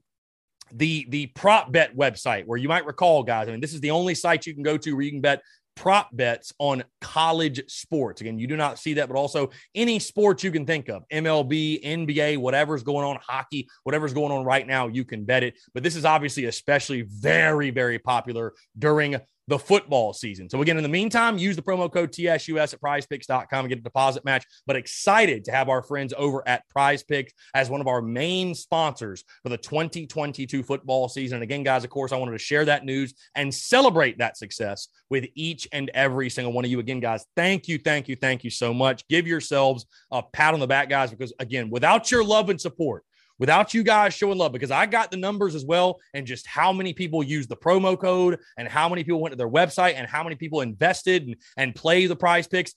the 0.74 1.06
the 1.10 1.28
prop 1.28 1.72
bet 1.72 1.96
website 1.96 2.46
where 2.46 2.58
you 2.58 2.70
might 2.70 2.86
recall 2.86 3.24
guys 3.24 3.48
i 3.48 3.52
mean 3.52 3.60
this 3.60 3.74
is 3.74 3.82
the 3.82 3.92
only 3.92 4.16
site 4.16 4.46
you 4.46 4.54
can 4.54 4.64
go 4.64 4.78
to 4.78 4.94
where 4.94 5.02
you 5.02 5.12
can 5.12 5.20
bet 5.20 5.42
prop 5.76 6.10
bets 6.16 6.54
on 6.60 6.84
college 7.00 7.62
sports. 7.68 8.22
Again, 8.22 8.38
you 8.38 8.48
do 8.48 8.58
not 8.58 8.80
see 8.80 8.96
that, 8.96 9.08
but 9.08 9.18
also 9.18 9.50
any 9.76 10.00
sports 10.00 10.44
you 10.44 10.52
can 10.52 10.66
think 10.66 10.90
of 10.90 11.04
MLB, 11.10 11.84
NBA, 11.84 12.38
whatever's 12.38 12.84
going 12.84 13.06
on, 13.06 13.18
hockey, 13.22 13.68
whatever's 13.84 14.14
going 14.14 14.32
on 14.32 14.46
right 14.46 14.66
now, 14.66 14.88
you 14.88 15.06
can 15.06 15.24
bet 15.24 15.44
it. 15.44 15.58
But 15.74 15.84
this 15.84 15.96
is 15.96 16.06
obviously 16.06 16.46
especially 16.46 17.04
very, 17.04 17.70
very 17.70 18.00
popular 18.00 18.54
during 18.78 19.18
the 19.48 19.60
football 19.60 20.14
season. 20.14 20.50
So, 20.50 20.62
again, 20.62 20.78
in 20.78 20.84
the 20.84 20.90
meantime, 20.90 21.38
use 21.38 21.56
the 21.56 21.62
promo 21.62 21.92
code 21.92 22.12
TSUS 22.12 22.74
at 22.74 22.82
prizepicks.com 22.82 23.60
and 23.60 23.70
get 23.70 23.80
a 23.80 23.82
deposit 23.82 24.24
match. 24.26 24.46
But 24.66 24.76
excited 24.76 25.46
to 25.46 25.52
have 25.52 25.70
our 25.70 25.82
friends 25.82 26.14
over 26.18 26.48
at 26.48 26.68
Prize 26.70 27.04
Picks 27.04 27.34
as 27.54 27.70
one 27.70 27.82
of 27.82 27.88
our 27.88 28.02
main 28.02 28.56
sponsors 28.56 29.24
for 29.44 29.50
the 29.50 29.58
2022 29.58 30.64
football 30.64 31.10
season. 31.10 31.38
And 31.38 31.44
again, 31.44 31.64
guys, 31.64 31.84
of 31.84 31.90
course, 31.90 32.12
I 32.12 32.18
wanted 32.18 32.34
to 32.34 32.38
share 32.38 32.66
that 32.66 32.86
news 32.86 33.14
and 33.36 33.54
celebrate 33.54 34.18
that 34.20 34.38
success 34.38 34.88
with 35.10 35.26
each 35.36 35.68
and 35.72 35.90
every 35.94 36.30
single 36.30 36.54
one 36.54 36.66
of 36.66 36.72
you. 36.72 36.80
Again, 36.80 37.00
guys, 37.00 37.26
thank 37.36 37.68
you, 37.68 37.78
thank 37.78 38.08
you, 38.08 38.16
thank 38.16 38.44
you 38.44 38.50
so 38.50 38.74
much. 38.74 39.08
Give 39.08 39.28
yourselves 39.28 39.86
a 40.12 40.24
pat 40.24 40.54
on 40.54 40.60
the 40.60 40.68
back, 40.68 40.90
guys, 40.90 41.12
because 41.12 41.34
again, 41.40 41.70
without 41.70 42.12
your 42.12 42.24
love 42.24 42.50
and 42.50 42.60
support, 42.60 43.04
without 43.40 43.74
you 43.74 43.84
guys 43.84 44.14
showing 44.14 44.38
love 44.38 44.52
because 44.52 44.72
I 44.72 44.86
got 44.86 45.12
the 45.12 45.18
numbers 45.18 45.56
as 45.56 45.66
well 45.66 46.00
and 46.14 46.28
just 46.28 46.46
how 46.48 46.72
many 46.72 46.94
people 46.94 47.24
use 47.24 47.48
the 47.48 47.56
promo 47.56 48.00
code 48.00 48.40
and 48.58 48.68
how 48.68 48.88
many 48.88 49.04
people 49.04 49.20
went 49.20 49.34
to 49.34 49.38
their 49.38 49.50
website 49.50 49.96
and 49.96 50.08
how 50.08 50.24
many 50.24 50.36
people 50.36 50.62
invested 50.62 51.28
and, 51.28 51.36
and 51.58 51.76
play 51.76 52.06
the 52.06 52.16
prize 52.16 52.48
picks. 52.48 52.74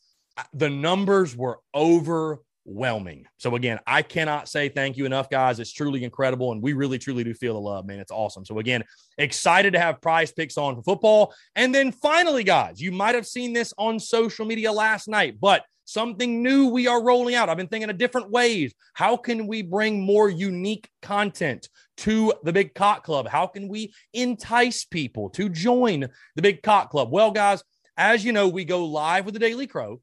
The 0.54 0.70
numbers 0.70 1.36
were 1.36 1.60
overwhelming. 1.74 3.26
So 3.36 3.54
again, 3.54 3.78
I 3.86 4.02
cannot 4.02 4.48
say 4.48 4.68
thank 4.68 4.96
you 4.96 5.06
enough, 5.06 5.30
guys. 5.30 5.60
It's 5.60 5.72
truly 5.72 6.02
incredible. 6.02 6.52
And 6.52 6.62
we 6.62 6.72
really, 6.72 6.98
truly 6.98 7.24
do 7.24 7.34
feel 7.34 7.54
the 7.54 7.60
love, 7.60 7.86
man. 7.86 8.00
It's 8.00 8.10
awesome. 8.10 8.44
So 8.44 8.58
again, 8.58 8.82
excited 9.18 9.74
to 9.74 9.78
have 9.78 10.00
prize 10.00 10.32
picks 10.32 10.58
on 10.58 10.74
for 10.76 10.82
football. 10.82 11.34
And 11.54 11.74
then 11.74 11.92
finally, 11.92 12.42
guys, 12.42 12.80
you 12.80 12.90
might 12.90 13.14
have 13.14 13.26
seen 13.26 13.52
this 13.52 13.72
on 13.78 14.00
social 14.00 14.46
media 14.46 14.72
last 14.72 15.08
night, 15.08 15.36
but 15.40 15.64
something 15.84 16.42
new 16.42 16.68
we 16.68 16.86
are 16.86 17.02
rolling 17.02 17.34
out. 17.34 17.48
I've 17.48 17.56
been 17.56 17.68
thinking 17.68 17.90
of 17.90 17.98
different 17.98 18.30
ways. 18.30 18.74
How 18.94 19.16
can 19.16 19.46
we 19.46 19.62
bring 19.62 20.00
more 20.00 20.28
unique 20.28 20.88
content 21.02 21.68
to 21.98 22.32
the 22.42 22.52
Big 22.52 22.74
Cock 22.74 23.04
Club? 23.04 23.28
How 23.28 23.46
can 23.46 23.68
we 23.68 23.94
entice 24.12 24.84
people 24.84 25.30
to 25.30 25.48
join 25.48 26.08
the 26.36 26.42
Big 26.42 26.62
Cock 26.62 26.90
Club? 26.90 27.10
Well, 27.10 27.30
guys, 27.30 27.62
as 27.96 28.24
you 28.24 28.32
know, 28.32 28.48
we 28.48 28.64
go 28.64 28.84
live 28.84 29.24
with 29.24 29.34
the 29.34 29.40
Daily 29.40 29.66
Crow. 29.66 30.00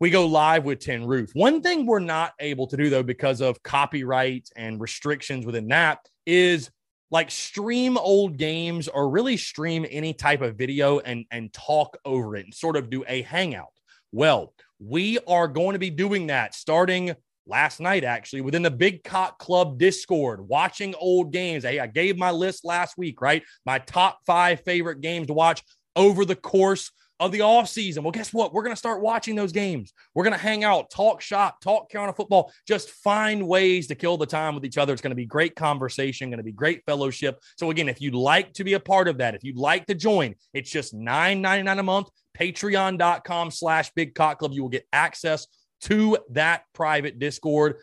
We 0.00 0.10
go 0.10 0.26
live 0.26 0.64
with 0.64 0.78
Tin 0.78 1.04
Roof. 1.04 1.30
One 1.32 1.60
thing 1.60 1.84
we're 1.84 1.98
not 1.98 2.32
able 2.38 2.68
to 2.68 2.76
do, 2.76 2.88
though, 2.88 3.02
because 3.02 3.40
of 3.40 3.62
copyright 3.62 4.48
and 4.54 4.80
restrictions 4.80 5.44
within 5.44 5.68
that, 5.68 5.98
is 6.24 6.70
like 7.10 7.30
stream 7.30 7.96
old 7.98 8.36
games 8.36 8.86
or 8.86 9.10
really 9.10 9.36
stream 9.36 9.84
any 9.90 10.12
type 10.12 10.40
of 10.40 10.56
video 10.56 11.00
and, 11.00 11.24
and 11.30 11.52
talk 11.52 11.96
over 12.04 12.36
it 12.36 12.44
and 12.44 12.54
sort 12.54 12.76
of 12.76 12.90
do 12.90 13.04
a 13.08 13.22
hangout. 13.22 13.72
Well, 14.12 14.52
we 14.78 15.18
are 15.26 15.48
going 15.48 15.72
to 15.72 15.78
be 15.78 15.90
doing 15.90 16.28
that 16.28 16.54
starting 16.54 17.14
last 17.46 17.80
night, 17.80 18.04
actually, 18.04 18.42
within 18.42 18.62
the 18.62 18.70
Big 18.70 19.02
Cock 19.02 19.38
Club 19.38 19.78
Discord, 19.78 20.46
watching 20.46 20.94
old 20.96 21.32
games. 21.32 21.64
Hey, 21.64 21.80
I 21.80 21.86
gave 21.86 22.16
my 22.16 22.30
list 22.30 22.64
last 22.64 22.96
week, 22.98 23.20
right? 23.20 23.42
My 23.64 23.78
top 23.78 24.20
five 24.26 24.60
favorite 24.64 25.00
games 25.00 25.28
to 25.28 25.32
watch 25.32 25.62
over 25.96 26.24
the 26.24 26.36
course 26.36 26.92
of 27.20 27.32
the 27.32 27.40
off 27.40 27.68
season. 27.68 28.02
Well, 28.02 28.12
guess 28.12 28.32
what? 28.32 28.52
We're 28.52 28.62
going 28.62 28.74
to 28.74 28.78
start 28.78 29.00
watching 29.00 29.34
those 29.34 29.52
games. 29.52 29.92
We're 30.14 30.24
going 30.24 30.36
to 30.36 30.38
hang 30.38 30.64
out, 30.64 30.90
talk 30.90 31.20
shop, 31.20 31.60
talk 31.60 31.90
Carolina 31.90 32.12
football, 32.12 32.52
just 32.66 32.90
find 32.90 33.46
ways 33.46 33.88
to 33.88 33.94
kill 33.94 34.16
the 34.16 34.26
time 34.26 34.54
with 34.54 34.64
each 34.64 34.78
other. 34.78 34.92
It's 34.92 35.02
going 35.02 35.10
to 35.10 35.16
be 35.16 35.26
great 35.26 35.56
conversation, 35.56 36.30
going 36.30 36.38
to 36.38 36.44
be 36.44 36.52
great 36.52 36.82
fellowship. 36.86 37.40
So 37.56 37.70
again, 37.70 37.88
if 37.88 38.00
you'd 38.00 38.14
like 38.14 38.52
to 38.54 38.64
be 38.64 38.74
a 38.74 38.80
part 38.80 39.08
of 39.08 39.18
that, 39.18 39.34
if 39.34 39.42
you'd 39.44 39.56
like 39.56 39.86
to 39.86 39.94
join, 39.94 40.34
it's 40.54 40.70
just 40.70 40.94
$9.99 40.94 41.78
a 41.78 41.82
month 41.82 42.08
patreon.com 42.38 43.50
slash 43.50 43.90
big 43.94 44.14
cock 44.14 44.38
club. 44.38 44.52
You 44.52 44.62
will 44.62 44.68
get 44.68 44.86
access 44.92 45.46
to 45.82 46.18
that 46.30 46.62
private 46.72 47.18
Discord 47.18 47.76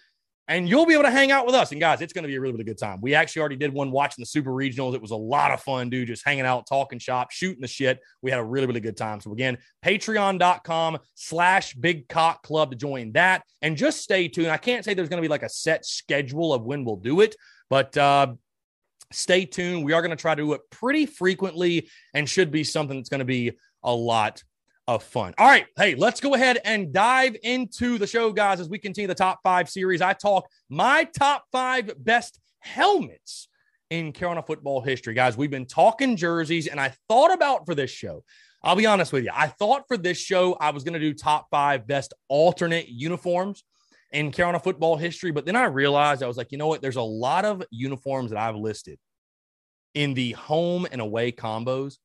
and 0.47 0.69
you'll 0.69 0.85
be 0.85 0.93
able 0.93 1.03
to 1.03 1.11
hang 1.11 1.31
out 1.31 1.45
with 1.45 1.55
us. 1.55 1.71
And 1.71 1.81
guys, 1.81 2.01
it's 2.01 2.13
going 2.13 2.23
to 2.23 2.27
be 2.27 2.35
a 2.35 2.41
really, 2.41 2.53
really 2.53 2.63
good 2.63 2.77
time. 2.77 2.99
We 3.01 3.15
actually 3.15 3.39
already 3.39 3.55
did 3.55 3.73
one 3.73 3.91
watching 3.91 4.21
the 4.21 4.27
Super 4.27 4.51
Regionals. 4.51 4.93
It 4.93 5.01
was 5.01 5.11
a 5.11 5.15
lot 5.15 5.51
of 5.51 5.61
fun, 5.61 5.89
dude, 5.89 6.07
just 6.07 6.23
hanging 6.25 6.45
out, 6.45 6.67
talking 6.67 6.99
shop, 6.99 7.31
shooting 7.31 7.61
the 7.61 7.67
shit. 7.67 7.99
We 8.21 8.29
had 8.29 8.39
a 8.39 8.43
really, 8.43 8.67
really 8.67 8.79
good 8.79 8.97
time. 8.97 9.19
So 9.19 9.31
again, 9.31 9.57
patreon.com 9.83 10.99
slash 11.15 11.73
big 11.73 12.07
cock 12.07 12.43
club 12.43 12.71
to 12.71 12.77
join 12.77 13.11
that. 13.13 13.43
And 13.61 13.75
just 13.75 14.01
stay 14.01 14.27
tuned. 14.27 14.49
I 14.49 14.57
can't 14.57 14.85
say 14.85 14.93
there's 14.93 15.09
going 15.09 15.21
to 15.21 15.25
be 15.25 15.31
like 15.31 15.43
a 15.43 15.49
set 15.49 15.85
schedule 15.85 16.53
of 16.53 16.63
when 16.63 16.85
we'll 16.85 16.97
do 16.97 17.21
it, 17.21 17.35
but 17.69 17.97
uh, 17.97 18.33
stay 19.11 19.45
tuned. 19.45 19.83
We 19.83 19.93
are 19.93 20.01
going 20.01 20.15
to 20.15 20.21
try 20.21 20.35
to 20.35 20.41
do 20.41 20.53
it 20.53 20.61
pretty 20.69 21.07
frequently 21.07 21.89
and 22.13 22.29
should 22.29 22.51
be 22.51 22.63
something 22.63 22.97
that's 22.97 23.09
going 23.09 23.19
to 23.19 23.25
be 23.25 23.53
a 23.83 23.93
lot 23.93 24.43
of 24.87 25.03
fun. 25.03 25.33
All 25.37 25.47
right. 25.47 25.65
Hey, 25.77 25.95
let's 25.95 26.21
go 26.21 26.35
ahead 26.35 26.59
and 26.63 26.93
dive 26.93 27.35
into 27.43 27.97
the 27.97 28.07
show, 28.07 28.31
guys, 28.31 28.59
as 28.59 28.69
we 28.69 28.77
continue 28.77 29.07
the 29.07 29.15
top 29.15 29.39
five 29.43 29.69
series. 29.69 30.01
I 30.01 30.13
talk 30.13 30.47
my 30.69 31.05
top 31.17 31.45
five 31.51 31.91
best 31.97 32.39
helmets 32.59 33.47
in 33.89 34.11
Carolina 34.11 34.43
football 34.43 34.81
history. 34.81 35.13
Guys, 35.13 35.37
we've 35.37 35.51
been 35.51 35.65
talking 35.65 36.15
jerseys, 36.15 36.67
and 36.67 36.79
I 36.79 36.93
thought 37.07 37.33
about 37.33 37.65
for 37.65 37.75
this 37.75 37.91
show. 37.91 38.23
I'll 38.63 38.75
be 38.75 38.85
honest 38.85 39.13
with 39.13 39.23
you. 39.23 39.31
I 39.33 39.47
thought 39.47 39.87
for 39.87 39.97
this 39.97 40.17
show, 40.17 40.53
I 40.59 40.71
was 40.71 40.83
going 40.83 40.93
to 40.93 40.99
do 40.99 41.13
top 41.13 41.47
five 41.51 41.85
best 41.85 42.13
alternate 42.29 42.89
uniforms 42.89 43.63
in 44.11 44.31
Carolina 44.31 44.59
football 44.59 44.97
history. 44.97 45.31
But 45.31 45.45
then 45.45 45.55
I 45.55 45.65
realized 45.65 46.23
I 46.23 46.27
was 46.27 46.37
like, 46.37 46.51
you 46.51 46.57
know 46.57 46.67
what? 46.67 46.81
There's 46.81 46.95
a 46.95 47.01
lot 47.01 47.45
of 47.45 47.63
uniforms 47.69 48.31
that 48.31 48.39
I've 48.39 48.55
listed 48.55 48.97
in 49.93 50.13
the 50.13 50.31
home 50.31 50.87
and 50.91 50.99
away 50.99 51.31
combos 51.31 51.97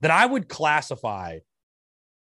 that 0.00 0.10
I 0.10 0.26
would 0.26 0.48
classify 0.48 1.38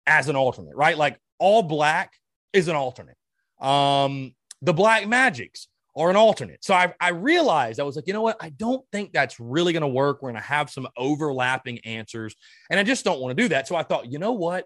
as 0.07 0.27
an 0.27 0.35
alternate, 0.35 0.75
right? 0.75 0.97
Like 0.97 1.19
all 1.39 1.63
black 1.63 2.13
is 2.53 2.67
an 2.67 2.75
alternate. 2.75 3.17
Um, 3.59 4.33
the 4.61 4.73
Black 4.73 5.07
Magics 5.07 5.67
are 5.95 6.09
an 6.09 6.15
alternate. 6.15 6.63
So 6.63 6.73
I, 6.73 6.93
I 6.99 7.09
realized 7.09 7.79
I 7.79 7.83
was 7.83 7.95
like, 7.95 8.07
you 8.07 8.13
know 8.13 8.21
what? 8.21 8.37
I 8.39 8.49
don't 8.49 8.85
think 8.91 9.11
that's 9.11 9.39
really 9.39 9.73
going 9.73 9.81
to 9.81 9.87
work. 9.87 10.21
We're 10.21 10.31
going 10.31 10.41
to 10.41 10.47
have 10.47 10.69
some 10.69 10.87
overlapping 10.97 11.79
answers. 11.79 12.35
And 12.69 12.79
I 12.79 12.83
just 12.83 13.03
don't 13.03 13.19
want 13.19 13.35
to 13.35 13.43
do 13.43 13.49
that. 13.49 13.67
So 13.67 13.75
I 13.75 13.83
thought, 13.83 14.11
you 14.11 14.19
know 14.19 14.31
what? 14.31 14.65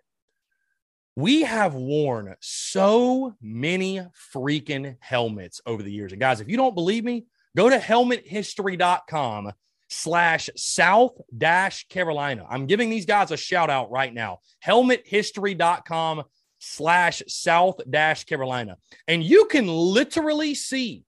We 1.15 1.41
have 1.41 1.73
worn 1.73 2.35
so 2.41 3.35
many 3.41 4.01
freaking 4.33 4.97
helmets 4.99 5.61
over 5.65 5.81
the 5.81 5.91
years. 5.91 6.11
And 6.11 6.19
guys, 6.19 6.41
if 6.41 6.49
you 6.49 6.57
don't 6.57 6.75
believe 6.75 7.05
me, 7.05 7.25
go 7.55 7.69
to 7.69 7.77
helmethistory.com 7.77 9.53
slash 9.89 10.49
South 10.55 11.13
dash 11.35 11.87
Carolina. 11.87 12.45
I'm 12.49 12.65
giving 12.65 12.89
these 12.89 13.05
guys 13.05 13.31
a 13.31 13.37
shout 13.37 13.69
out 13.69 13.91
right 13.91 14.13
now. 14.13 14.39
Helmethistory.com 14.65 16.23
slash 16.59 17.21
South 17.27 17.75
dash 17.89 18.23
Carolina. 18.25 18.77
And 19.07 19.23
you 19.23 19.45
can 19.45 19.67
literally 19.67 20.55
see 20.55 21.03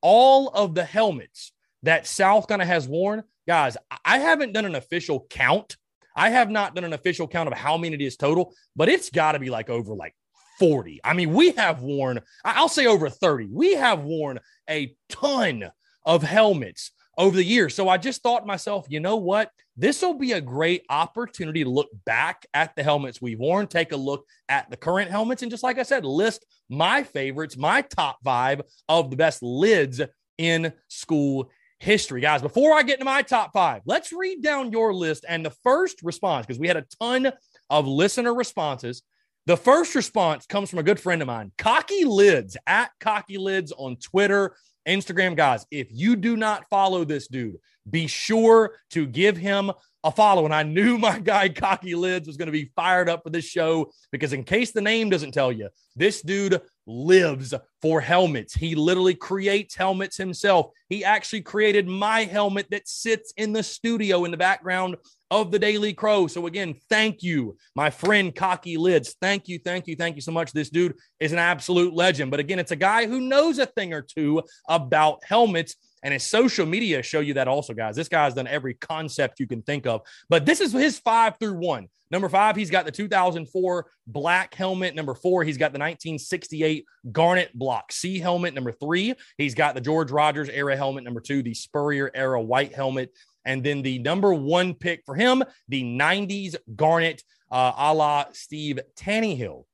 all 0.00 0.48
of 0.48 0.74
the 0.74 0.84
helmets 0.84 1.52
that 1.82 2.06
South 2.06 2.46
Carolina 2.46 2.70
has 2.70 2.88
worn. 2.88 3.24
Guys, 3.46 3.76
I 4.04 4.18
haven't 4.18 4.52
done 4.52 4.64
an 4.64 4.74
official 4.74 5.26
count. 5.28 5.76
I 6.14 6.30
have 6.30 6.50
not 6.50 6.74
done 6.74 6.84
an 6.84 6.92
official 6.92 7.26
count 7.26 7.48
of 7.48 7.54
how 7.54 7.76
many 7.76 7.94
it 7.94 8.02
is 8.02 8.16
total, 8.16 8.54
but 8.76 8.88
it's 8.88 9.10
got 9.10 9.32
to 9.32 9.38
be 9.38 9.50
like 9.50 9.70
over 9.70 9.94
like 9.94 10.14
40. 10.58 11.00
I 11.02 11.14
mean, 11.14 11.32
we 11.32 11.52
have 11.52 11.82
worn, 11.82 12.20
I'll 12.44 12.68
say 12.68 12.86
over 12.86 13.08
30. 13.08 13.48
We 13.50 13.74
have 13.74 14.04
worn 14.04 14.38
a 14.68 14.94
ton 15.08 15.70
of 16.04 16.22
helmets 16.22 16.92
over 17.18 17.36
the 17.36 17.44
years. 17.44 17.74
So 17.74 17.88
I 17.88 17.98
just 17.98 18.22
thought 18.22 18.40
to 18.40 18.46
myself, 18.46 18.86
you 18.88 19.00
know 19.00 19.16
what? 19.16 19.50
This 19.76 20.02
will 20.02 20.14
be 20.14 20.32
a 20.32 20.40
great 20.40 20.84
opportunity 20.88 21.64
to 21.64 21.70
look 21.70 21.88
back 22.04 22.46
at 22.54 22.74
the 22.76 22.82
helmets 22.82 23.20
we've 23.20 23.38
worn, 23.38 23.66
take 23.66 23.92
a 23.92 23.96
look 23.96 24.26
at 24.48 24.70
the 24.70 24.76
current 24.76 25.10
helmets, 25.10 25.42
and 25.42 25.50
just 25.50 25.62
like 25.62 25.78
I 25.78 25.82
said, 25.82 26.04
list 26.04 26.44
my 26.68 27.02
favorites, 27.02 27.56
my 27.56 27.82
top 27.82 28.18
five 28.24 28.62
of 28.88 29.10
the 29.10 29.16
best 29.16 29.42
lids 29.42 30.00
in 30.38 30.72
school 30.88 31.50
history. 31.78 32.20
Guys, 32.20 32.42
before 32.42 32.74
I 32.74 32.82
get 32.82 32.94
into 32.94 33.04
my 33.04 33.22
top 33.22 33.52
five, 33.52 33.82
let's 33.84 34.12
read 34.12 34.42
down 34.42 34.72
your 34.72 34.94
list. 34.94 35.24
And 35.28 35.44
the 35.44 35.54
first 35.62 36.02
response, 36.02 36.46
because 36.46 36.60
we 36.60 36.68
had 36.68 36.76
a 36.76 36.86
ton 37.00 37.32
of 37.70 37.86
listener 37.86 38.34
responses. 38.34 39.02
The 39.46 39.56
first 39.56 39.96
response 39.96 40.46
comes 40.46 40.70
from 40.70 40.78
a 40.78 40.84
good 40.84 41.00
friend 41.00 41.20
of 41.20 41.26
mine, 41.26 41.50
Cocky 41.58 42.04
Lids 42.04 42.56
at 42.66 42.92
Cocky 43.00 43.38
Lids 43.38 43.72
on 43.72 43.96
Twitter 43.96 44.54
Instagram 44.86 45.36
guys. 45.36 45.66
If 45.70 45.88
you 45.90 46.16
do 46.16 46.36
not 46.36 46.68
follow 46.68 47.04
this 47.04 47.28
dude, 47.28 47.56
be 47.88 48.06
sure 48.06 48.76
to 48.90 49.06
give 49.06 49.36
him 49.36 49.72
a 50.04 50.10
follow. 50.10 50.44
And 50.44 50.54
I 50.54 50.62
knew 50.62 50.98
my 50.98 51.18
guy 51.18 51.48
Cocky 51.48 51.94
Lids 51.94 52.26
was 52.26 52.36
going 52.36 52.46
to 52.46 52.52
be 52.52 52.70
fired 52.76 53.08
up 53.08 53.22
for 53.22 53.30
this 53.30 53.44
show 53.44 53.92
because, 54.10 54.32
in 54.32 54.44
case 54.44 54.72
the 54.72 54.80
name 54.80 55.10
doesn't 55.10 55.32
tell 55.32 55.52
you, 55.52 55.68
this 55.96 56.22
dude 56.22 56.60
lives 56.86 57.54
for 57.80 58.00
helmets. 58.00 58.54
He 58.54 58.74
literally 58.74 59.14
creates 59.14 59.74
helmets 59.74 60.16
himself. 60.16 60.70
He 60.88 61.04
actually 61.04 61.42
created 61.42 61.86
my 61.86 62.24
helmet 62.24 62.66
that 62.70 62.88
sits 62.88 63.32
in 63.36 63.52
the 63.52 63.62
studio 63.62 64.24
in 64.24 64.30
the 64.30 64.36
background 64.36 64.96
of 65.32 65.50
the 65.50 65.58
Daily 65.58 65.94
Crow. 65.94 66.26
So, 66.26 66.46
again, 66.46 66.74
thank 66.90 67.22
you, 67.22 67.56
my 67.74 67.88
friend 67.88 68.34
Cocky 68.34 68.76
Lids. 68.76 69.16
Thank 69.20 69.48
you, 69.48 69.58
thank 69.58 69.86
you, 69.86 69.96
thank 69.96 70.14
you 70.14 70.20
so 70.22 70.30
much. 70.30 70.52
This 70.52 70.68
dude 70.68 70.94
is 71.18 71.32
an 71.32 71.38
absolute 71.38 71.94
legend. 71.94 72.30
But 72.30 72.38
again, 72.38 72.58
it's 72.58 72.70
a 72.70 72.76
guy 72.76 73.06
who 73.06 73.18
knows 73.18 73.58
a 73.58 73.64
thing 73.64 73.94
or 73.94 74.02
two 74.02 74.42
about 74.68 75.24
helmets. 75.24 75.74
And 76.04 76.12
his 76.12 76.24
social 76.24 76.66
media 76.66 77.02
show 77.02 77.20
you 77.20 77.34
that 77.34 77.48
also, 77.48 77.72
guys. 77.72 77.96
This 77.96 78.08
guy's 78.08 78.34
done 78.34 78.48
every 78.48 78.74
concept 78.74 79.40
you 79.40 79.46
can 79.46 79.62
think 79.62 79.86
of. 79.86 80.02
But 80.28 80.44
this 80.44 80.60
is 80.60 80.72
his 80.72 80.98
five 80.98 81.38
through 81.38 81.54
one. 81.54 81.88
Number 82.10 82.28
five, 82.28 82.56
he's 82.56 82.70
got 82.70 82.84
the 82.84 82.92
2004 82.92 83.86
black 84.06 84.54
helmet. 84.54 84.94
Number 84.94 85.14
four, 85.14 85.44
he's 85.44 85.56
got 85.56 85.72
the 85.72 85.78
1968 85.78 86.84
Garnet 87.10 87.56
Block 87.56 87.90
C 87.90 88.18
helmet. 88.18 88.52
Number 88.52 88.70
three, 88.70 89.14
he's 89.38 89.54
got 89.54 89.74
the 89.74 89.80
George 89.80 90.10
Rogers 90.10 90.50
era 90.50 90.76
helmet. 90.76 91.04
Number 91.04 91.22
two, 91.22 91.42
the 91.42 91.54
Spurrier 91.54 92.10
era 92.14 92.38
white 92.38 92.74
helmet. 92.74 93.14
And 93.44 93.62
then 93.64 93.82
the 93.82 93.98
number 93.98 94.32
one 94.32 94.74
pick 94.74 95.02
for 95.04 95.14
him, 95.14 95.42
the 95.68 95.82
90s 95.82 96.56
Garnet 96.76 97.22
uh, 97.50 97.72
a 97.76 97.94
la 97.94 98.24
Steve 98.32 98.80
Taneyhill 98.96 99.64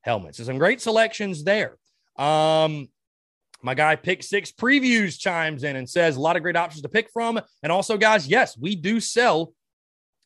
helmets. 0.00 0.38
So 0.38 0.44
some 0.44 0.58
great 0.58 0.80
selections 0.80 1.44
there. 1.44 1.76
Um, 2.16 2.88
my 3.62 3.74
guy 3.74 3.96
Pick 3.96 4.22
Six 4.22 4.52
Previews 4.52 5.18
chimes 5.18 5.64
in 5.64 5.76
and 5.76 5.88
says 5.88 6.16
a 6.16 6.20
lot 6.20 6.36
of 6.36 6.42
great 6.42 6.56
options 6.56 6.82
to 6.82 6.88
pick 6.88 7.10
from. 7.12 7.40
And 7.62 7.72
also, 7.72 7.96
guys, 7.96 8.28
yes, 8.28 8.56
we 8.58 8.76
do 8.76 9.00
sell 9.00 9.52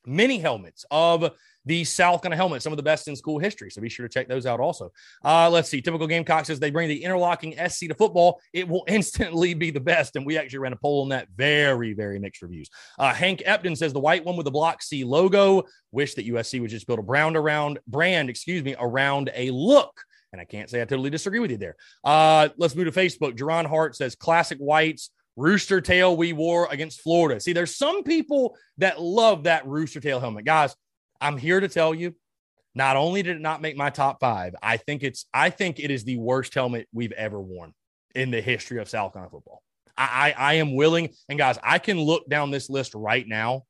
mini 0.07 0.39
helmets 0.39 0.85
of 0.91 1.31
the 1.64 1.85
South 1.85 2.23
Carolina 2.23 2.37
helmet, 2.37 2.62
some 2.62 2.73
of 2.73 2.76
the 2.76 2.83
best 2.83 3.09
in 3.09 3.16
school 3.16 3.38
history. 3.38 3.71
So 3.71 3.81
be 3.81 3.88
sure 3.88 4.07
to 4.07 4.12
check 4.12 4.28
those 4.28 4.47
out 4.47 4.61
also. 4.61 4.90
Uh, 5.25 5.49
let's 5.50 5.69
see. 5.69 5.81
Typical 5.81 6.07
Gamecock 6.07 6.47
says 6.47 6.59
they 6.59 6.71
bring 6.71 6.88
the 6.88 7.04
interlocking 7.04 7.54
SC 7.69 7.88
to 7.88 7.95
football. 7.95 8.40
It 8.52 8.69
will 8.69 8.85
instantly 8.88 9.54
be 9.54 9.71
the 9.71 9.81
best. 9.81 10.16
And 10.16 10.26
we 10.26 10.38
actually 10.38 10.61
ran 10.61 10.73
a 10.73 10.76
poll 10.76 11.02
on 11.02 11.11
that. 11.11 11.28
Very, 11.37 11.92
very 11.92 12.19
mixed 12.19 12.42
reviews. 12.42 12.69
Uh, 12.99 13.12
Hank 13.12 13.42
Epton 13.47 13.76
says 13.76 13.92
the 13.92 14.00
white 14.00 14.25
one 14.25 14.37
with 14.37 14.45
the 14.45 14.50
block 14.50 14.83
C 14.83 15.04
logo. 15.04 15.64
Wish 15.92 16.14
that 16.14 16.26
USC 16.26 16.61
would 16.61 16.71
just 16.71 16.87
build 16.87 16.99
a 16.99 17.02
brown 17.02 17.37
around 17.37 17.78
brand, 17.87 18.31
excuse 18.31 18.62
me, 18.62 18.75
around 18.78 19.31
a 19.35 19.50
look. 19.50 20.02
And 20.33 20.40
I 20.40 20.45
can't 20.45 20.71
say 20.71 20.81
I 20.81 20.87
totally 20.87 21.11
disagree 21.11 21.40
with 21.40 21.50
you 21.50 21.59
there. 21.59 21.76
Uh, 22.02 22.49
let's 22.57 22.75
move 22.75 22.92
to 22.92 23.00
Facebook. 23.00 23.37
Jerron 23.37 23.66
Hart 23.66 23.95
says 23.95 24.14
classic 24.14 24.59
whites 24.59 25.11
rooster 25.37 25.81
tail 25.81 26.16
we 26.16 26.33
wore 26.33 26.69
against 26.71 27.00
Florida. 27.00 27.40
See, 27.40 27.52
there's 27.52 27.76
some 27.76 28.02
people 28.02 28.57
that 28.78 29.00
love 29.00 29.45
that 29.45 29.66
rooster 29.66 30.00
tail 30.00 30.21
helmet. 30.21 30.45
Guys, 30.45 30.75
I'm 31.23 31.38
here 31.38 31.61
to 31.61 31.69
tell 31.69 31.95
you, 31.95 32.14
not 32.75 32.97
only 32.97 33.23
did 33.23 33.37
it 33.37 33.41
not 33.41 33.62
make 33.62 33.76
my 33.76 33.91
top 33.91 34.19
five, 34.21 34.55
I 34.62 34.76
think 34.76 35.02
it's 35.02 35.26
I 35.33 35.50
think 35.50 35.79
it 35.79 35.91
is 35.91 36.05
the 36.05 36.17
worst 36.19 36.52
helmet 36.55 36.88
we've 36.93 37.12
ever 37.12 37.41
worn 37.41 37.73
in 38.14 38.31
the 38.31 38.41
history 38.41 38.81
of 38.81 38.88
South 38.88 39.12
Carolina 39.12 39.31
football. 39.31 39.62
I, 39.97 40.35
I, 40.37 40.50
I 40.50 40.55
am 40.55 40.75
willing, 40.75 41.11
and 41.29 41.38
guys, 41.38 41.59
I 41.62 41.79
can 41.79 42.00
look 42.00 42.29
down 42.29 42.50
this 42.50 42.69
list 42.69 42.95
right 42.95 43.26
now 43.26 43.64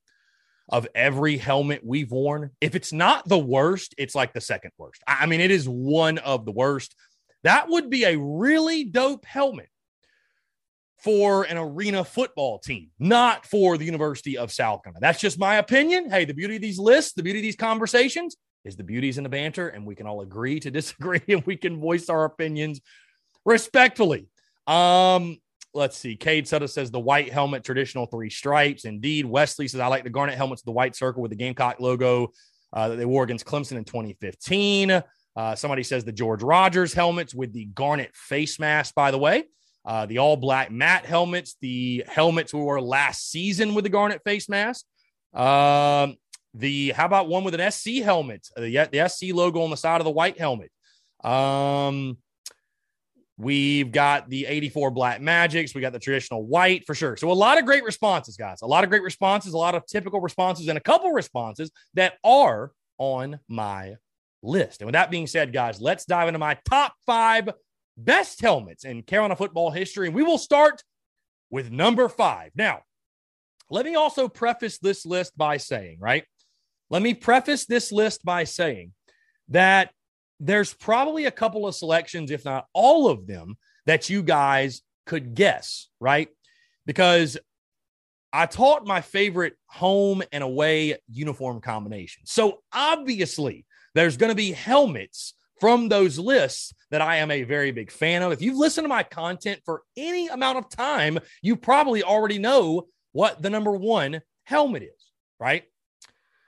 of 0.69 0.87
every 0.95 1.37
helmet 1.37 1.83
we've 1.85 2.11
worn. 2.11 2.51
If 2.61 2.75
it's 2.75 2.93
not 2.93 3.29
the 3.29 3.39
worst, 3.39 3.95
it's 3.99 4.15
like 4.15 4.33
the 4.33 4.41
second 4.41 4.71
worst. 4.79 5.03
I 5.07 5.27
mean, 5.27 5.41
it 5.41 5.51
is 5.51 5.69
one 5.69 6.19
of 6.19 6.45
the 6.47 6.53
worst. 6.53 6.95
That 7.43 7.69
would 7.69 7.91
be 7.91 8.05
a 8.05 8.17
really 8.17 8.85
dope 8.85 9.27
helmet 9.27 9.69
for 11.03 11.43
an 11.45 11.59
arena 11.59 12.05
football 12.05 12.61
team, 12.61 12.89
not 12.99 13.45
for 13.45 13.77
the 13.77 13.85
University 13.85 14.39
of 14.39 14.53
South 14.53 14.85
Carolina. 14.85 15.01
That's 15.01 15.21
just 15.21 15.39
my 15.39 15.57
opinion. 15.57 16.09
Hey, 16.09 16.25
the 16.25 16.35
beauty 16.35 16.57
of 16.57 16.63
these 16.63 16.79
lists, 16.79 17.13
the 17.13 17.25
beauty 17.25 17.41
of 17.41 17.43
these 17.43 17.57
conversations 17.57 18.37
is 18.65 18.77
the 18.77 18.85
beauties 18.85 19.19
in 19.19 19.25
the 19.25 19.29
banter, 19.29 19.69
and 19.69 19.85
we 19.85 19.97
can 19.97 20.07
all 20.07 20.21
agree 20.21 20.61
to 20.61 20.71
disagree 20.71 21.23
and 21.29 21.45
we 21.45 21.57
can 21.57 21.81
voice 21.81 22.09
our 22.09 22.25
opinions 22.25 22.81
respectfully. 23.45 24.29
Um, 24.69 25.39
let's 25.75 25.99
see. 25.99 26.15
Cade 26.15 26.47
Sutter 26.47 26.69
says 26.69 26.93
the 26.93 27.01
white 27.01 27.33
helmet, 27.33 27.65
traditional 27.65 28.07
three 28.07 28.31
stripes. 28.31 28.85
Indeed. 28.85 29.27
Wesley 29.27 29.67
says, 29.67 29.81
I 29.81 29.89
like 29.89 30.05
the 30.05 30.11
garnet 30.11 30.37
helmets, 30.37 30.63
the 30.63 30.71
white 30.71 30.95
circle 30.95 31.21
with 31.21 31.31
the 31.31 31.37
Gamecock 31.37 31.81
logo 31.81 32.33
uh, 32.73 32.91
that 32.91 32.97
they 32.97 33.05
wore 33.05 33.25
against 33.25 33.45
Clemson 33.45 33.77
in 33.77 33.85
2015. 33.85 35.03
Uh, 35.35 35.55
somebody 35.57 35.83
says 35.83 36.05
the 36.05 36.13
George 36.13 36.45
Rogers 36.45 36.93
helmets 36.93 37.35
with 37.35 37.53
the 37.53 37.65
garnet 37.65 38.15
face 38.15 38.61
mask, 38.61 38.95
by 38.95 39.11
the 39.11 39.19
way 39.19 39.45
uh, 39.85 40.07
the 40.07 40.19
all 40.19 40.37
black 40.37 40.71
matte 40.71 41.07
helmets, 41.07 41.57
the 41.61 42.05
helmets 42.07 42.55
we 42.55 42.61
wore 42.61 42.81
last 42.81 43.31
season 43.31 43.75
with 43.75 43.85
the 43.85 43.91
garnet 43.91 44.23
face 44.25 44.49
mask. 44.49 44.85
Um, 45.35 46.17
the 46.55 46.91
how 46.91 47.07
about 47.07 47.29
one 47.29 47.45
with 47.45 47.55
an 47.55 47.71
SC 47.71 48.03
helmet? 48.03 48.47
Uh, 48.57 48.61
the, 48.63 48.89
the 48.93 49.09
SC 49.09 49.35
logo 49.35 49.63
on 49.63 49.71
the 49.71 49.77
side 49.77 50.01
of 50.01 50.05
the 50.05 50.11
white 50.11 50.39
helmet. 50.39 50.71
Um, 51.25 52.19
we've 53.39 53.91
got 53.91 54.29
the 54.29 54.47
84 54.47 54.91
Black 54.91 55.21
Magics. 55.21 55.75
We 55.75 55.81
got 55.81 55.93
the 55.93 55.99
traditional 55.99 56.45
white 56.45 56.87
for 56.87 56.95
sure. 56.95 57.17
So 57.17 57.31
a 57.31 57.33
lot 57.33 57.59
of 57.59 57.65
great 57.65 57.85
responses, 57.85 58.37
guys. 58.37 58.63
A 58.63 58.67
lot 58.67 58.85
of 58.85 58.91
great 58.91 59.03
responses, 59.03 59.55
a 59.55 59.59
lot 59.59 59.75
of 59.75 59.87
typical 59.87 60.21
responses, 60.21 60.69
and 60.69 60.77
a 60.77 60.83
couple 60.83 61.11
responses 61.11 61.71
that 61.95 62.15
are 62.23 62.73
on 62.99 63.41
my 63.49 63.95
list. 64.43 64.81
And 64.81 64.87
with 64.87 64.95
that 64.95 65.11
being 65.11 65.27
said, 65.27 65.53
guys, 65.53 65.81
let's 65.81 66.05
dive 66.05 66.29
into 66.29 66.39
my 66.39 66.59
top 66.69 66.95
five 67.07 67.49
best 67.97 68.41
helmets 68.41 68.85
in 68.85 69.03
Carolina 69.03 69.37
football 69.37 69.71
history. 69.71 70.07
And 70.07 70.15
we 70.15 70.23
will 70.23 70.39
start 70.39 70.83
with 71.51 71.71
number 71.71 72.09
five. 72.09 72.51
Now, 72.55 72.81
let 73.71 73.85
me 73.85 73.95
also 73.95 74.29
preface 74.29 74.79
this 74.79 75.07
list 75.07 75.37
by 75.37 75.57
saying, 75.57 75.99
right? 76.01 76.25
Let 76.91 77.03
me 77.03 77.15
preface 77.15 77.65
this 77.67 77.93
list 77.93 78.25
by 78.25 78.45
saying 78.45 78.93
that 79.49 79.91
there's 80.41 80.75
probably 80.75 81.27
a 81.27 81.31
couple 81.31 81.67
of 81.67 81.75
selections, 81.75 82.31
if 82.31 82.45
not 82.45 82.67
all 82.73 83.09
of 83.09 83.27
them, 83.27 83.57
that 83.87 84.11
you 84.11 84.23
guys 84.23 84.83
could 85.07 85.35
guess, 85.35 85.89
right? 86.01 86.29
Because 86.85 87.39
I 88.33 88.47
taught 88.47 88.87
my 88.87 89.01
favorite 89.01 89.55
home 89.67 90.23
and 90.33 90.43
away 90.43 90.97
uniform 91.09 91.61
combination. 91.61 92.25
So 92.27 92.61
obviously, 92.73 93.67
there's 93.95 94.17
going 94.17 94.31
to 94.31 94.37
be 94.37 94.53
helmets 94.53 95.35
from 95.63 95.89
those 95.89 96.19
lists 96.19 96.75
that 96.91 97.01
I 97.01 97.19
am 97.19 97.31
a 97.31 97.45
very 97.45 97.71
big 97.71 97.93
fan 97.93 98.23
of. 98.23 98.33
If 98.33 98.43
you've 98.43 98.59
listened 98.59 98.85
to 98.85 98.89
my 98.89 99.05
content 99.05 99.61
for 99.65 99.83
any 99.97 100.27
amount 100.27 100.59
of 100.59 100.69
time, 100.69 101.21
you 101.41 101.55
probably 101.55 102.03
already 102.03 102.39
know 102.39 102.89
what 103.13 103.41
the 103.41 103.49
number 103.49 103.71
one 103.71 104.23
helmet 104.43 104.83
is, 104.83 105.13
right? 105.39 105.63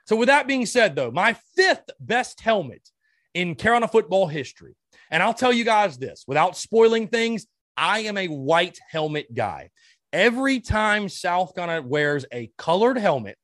So, 0.05 0.17
with 0.17 0.27
that 0.27 0.47
being 0.47 0.65
said, 0.65 0.97
though, 0.97 1.11
my 1.11 1.37
fifth 1.55 1.89
best 1.97 2.41
helmet 2.41 2.89
in 3.33 3.55
Carolina 3.55 3.87
football 3.87 4.27
history, 4.27 4.75
and 5.09 5.23
I'll 5.23 5.33
tell 5.33 5.53
you 5.53 5.63
guys 5.63 5.97
this 5.97 6.25
without 6.27 6.57
spoiling 6.57 7.07
things, 7.07 7.47
I 7.77 7.99
am 7.99 8.17
a 8.17 8.27
white 8.27 8.79
helmet 8.89 9.33
guy. 9.33 9.69
Every 10.11 10.59
time 10.59 11.07
South 11.07 11.55
Carolina 11.55 11.87
wears 11.87 12.25
a 12.33 12.51
colored 12.57 12.97
helmet, 12.97 13.37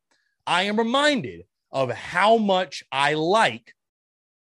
I 0.46 0.64
am 0.64 0.78
reminded 0.78 1.46
of 1.72 1.92
how 1.92 2.36
much 2.36 2.84
I 2.92 3.14
like 3.14 3.74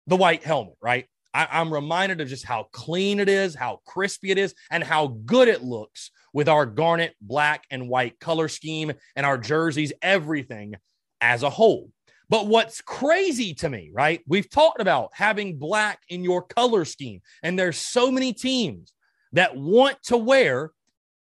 the 0.08 0.16
white 0.16 0.44
helmet, 0.44 0.76
right? 0.82 1.06
I, 1.34 1.62
am 1.62 1.74
reminded 1.74 2.22
of 2.22 2.28
just 2.28 2.46
how 2.46 2.68
clean 2.72 3.20
it 3.20 3.28
is, 3.28 3.56
how 3.56 3.82
crispy 3.86 4.32
it 4.32 4.38
is, 4.38 4.54
and 4.70 4.84
how 4.84 5.08
good 5.26 5.48
it 5.48 5.64
looks 5.64 6.12
with 6.34 6.48
our 6.48 6.66
garnet, 6.66 7.16
black, 7.22 7.66
and 7.72 7.90
white 7.90 8.20
color 8.20 8.48
scheme 8.48 8.94
and 9.16 9.26
our 9.26 9.38
jerseys, 9.38 9.94
everything 10.02 10.76
as 11.22 11.44
a 11.44 11.50
whole. 11.50 11.90
But 12.30 12.48
what's 12.48 12.82
crazy 12.82 13.54
to 13.56 13.70
me, 13.70 13.92
right? 13.94 14.22
We've 14.28 14.50
talked 14.50 14.82
about 14.82 15.12
having 15.14 15.58
black 15.58 16.00
in 16.10 16.24
your 16.24 16.42
color 16.42 16.86
scheme, 16.86 17.22
and 17.42 17.58
there's 17.58 17.78
so 17.78 18.12
many 18.12 18.34
teams 18.34 18.94
that 19.34 19.56
want 19.56 20.02
to 20.04 20.18
wear 20.18 20.72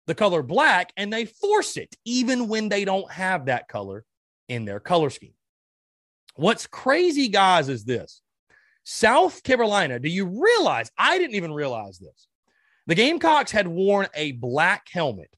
the 0.08 0.16
color 0.16 0.44
black 0.44 0.92
and 0.98 1.12
they 1.12 1.26
force 1.26 1.78
it 1.78 1.96
even 2.06 2.48
when 2.48 2.70
they 2.70 2.84
don't 2.86 3.10
have 3.12 3.46
that 3.46 3.68
color 3.68 4.04
in 4.50 4.66
their 4.66 4.80
color 4.80 5.10
scheme. 5.10 5.34
What's 6.36 6.68
crazy, 6.68 7.28
guys, 7.28 7.70
is 7.70 7.86
this 7.86 8.21
South 8.84 9.44
Carolina, 9.44 10.00
do 10.00 10.10
you 10.10 10.26
realize? 10.26 10.92
I 10.98 11.18
didn't 11.18 11.36
even 11.36 11.54
realize 11.54 12.00
this. 12.00 12.28
The 12.88 12.96
Gamecocks 12.96 13.52
had 13.52 13.68
worn 13.68 14.08
a 14.16 14.34
black 14.34 14.88
helmet. 14.92 15.30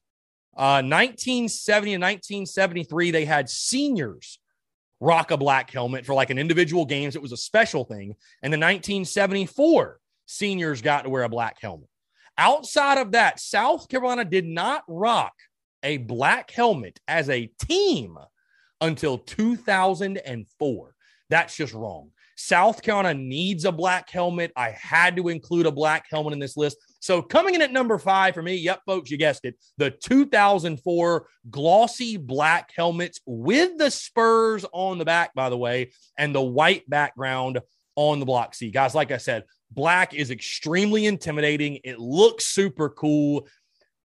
Uh, 0.56 0.80
1970 0.82 1.94
and 1.94 2.02
1973, 2.02 3.10
they 3.10 3.24
had 3.24 3.48
seniors 3.48 4.38
rock 5.00 5.30
a 5.30 5.36
black 5.36 5.70
helmet 5.70 6.06
for 6.06 6.14
like 6.14 6.30
an 6.30 6.38
individual 6.38 6.86
games. 6.86 7.16
It 7.16 7.22
was 7.22 7.32
a 7.32 7.36
special 7.36 7.84
thing. 7.84 8.14
And 8.42 8.52
the 8.52 8.58
1974, 8.58 9.98
seniors 10.26 10.80
got 10.80 11.02
to 11.02 11.10
wear 11.10 11.24
a 11.24 11.28
black 11.28 11.60
helmet. 11.60 11.88
Outside 12.38 12.98
of 12.98 13.12
that, 13.12 13.38
South 13.38 13.88
Carolina 13.88 14.24
did 14.24 14.46
not 14.46 14.82
rock 14.88 15.34
a 15.82 15.98
black 15.98 16.50
helmet 16.50 16.98
as 17.06 17.28
a 17.28 17.50
team 17.60 18.16
until 18.80 19.18
2004. 19.18 20.94
That's 21.30 21.56
just 21.56 21.74
wrong. 21.74 22.10
South 22.36 22.82
Carolina 22.82 23.14
needs 23.14 23.64
a 23.64 23.72
black 23.72 24.10
helmet. 24.10 24.52
I 24.56 24.70
had 24.70 25.16
to 25.16 25.28
include 25.28 25.66
a 25.66 25.72
black 25.72 26.06
helmet 26.10 26.32
in 26.32 26.38
this 26.38 26.56
list. 26.56 26.78
So 27.00 27.20
coming 27.20 27.54
in 27.54 27.62
at 27.62 27.72
number 27.72 27.98
five 27.98 28.34
for 28.34 28.42
me, 28.42 28.54
yep, 28.54 28.80
folks, 28.86 29.10
you 29.10 29.16
guessed 29.16 29.44
it, 29.44 29.56
the 29.76 29.90
2004 29.90 31.26
glossy 31.50 32.16
black 32.16 32.70
helmets 32.74 33.20
with 33.26 33.76
the 33.78 33.90
spurs 33.90 34.64
on 34.72 34.98
the 34.98 35.04
back, 35.04 35.34
by 35.34 35.50
the 35.50 35.58
way, 35.58 35.92
and 36.16 36.34
the 36.34 36.42
white 36.42 36.88
background 36.88 37.60
on 37.96 38.20
the 38.20 38.26
block 38.26 38.54
C. 38.54 38.70
Guys, 38.70 38.94
like 38.94 39.12
I 39.12 39.18
said, 39.18 39.44
black 39.70 40.14
is 40.14 40.30
extremely 40.30 41.06
intimidating. 41.06 41.78
It 41.84 41.98
looks 41.98 42.46
super 42.46 42.88
cool. 42.88 43.46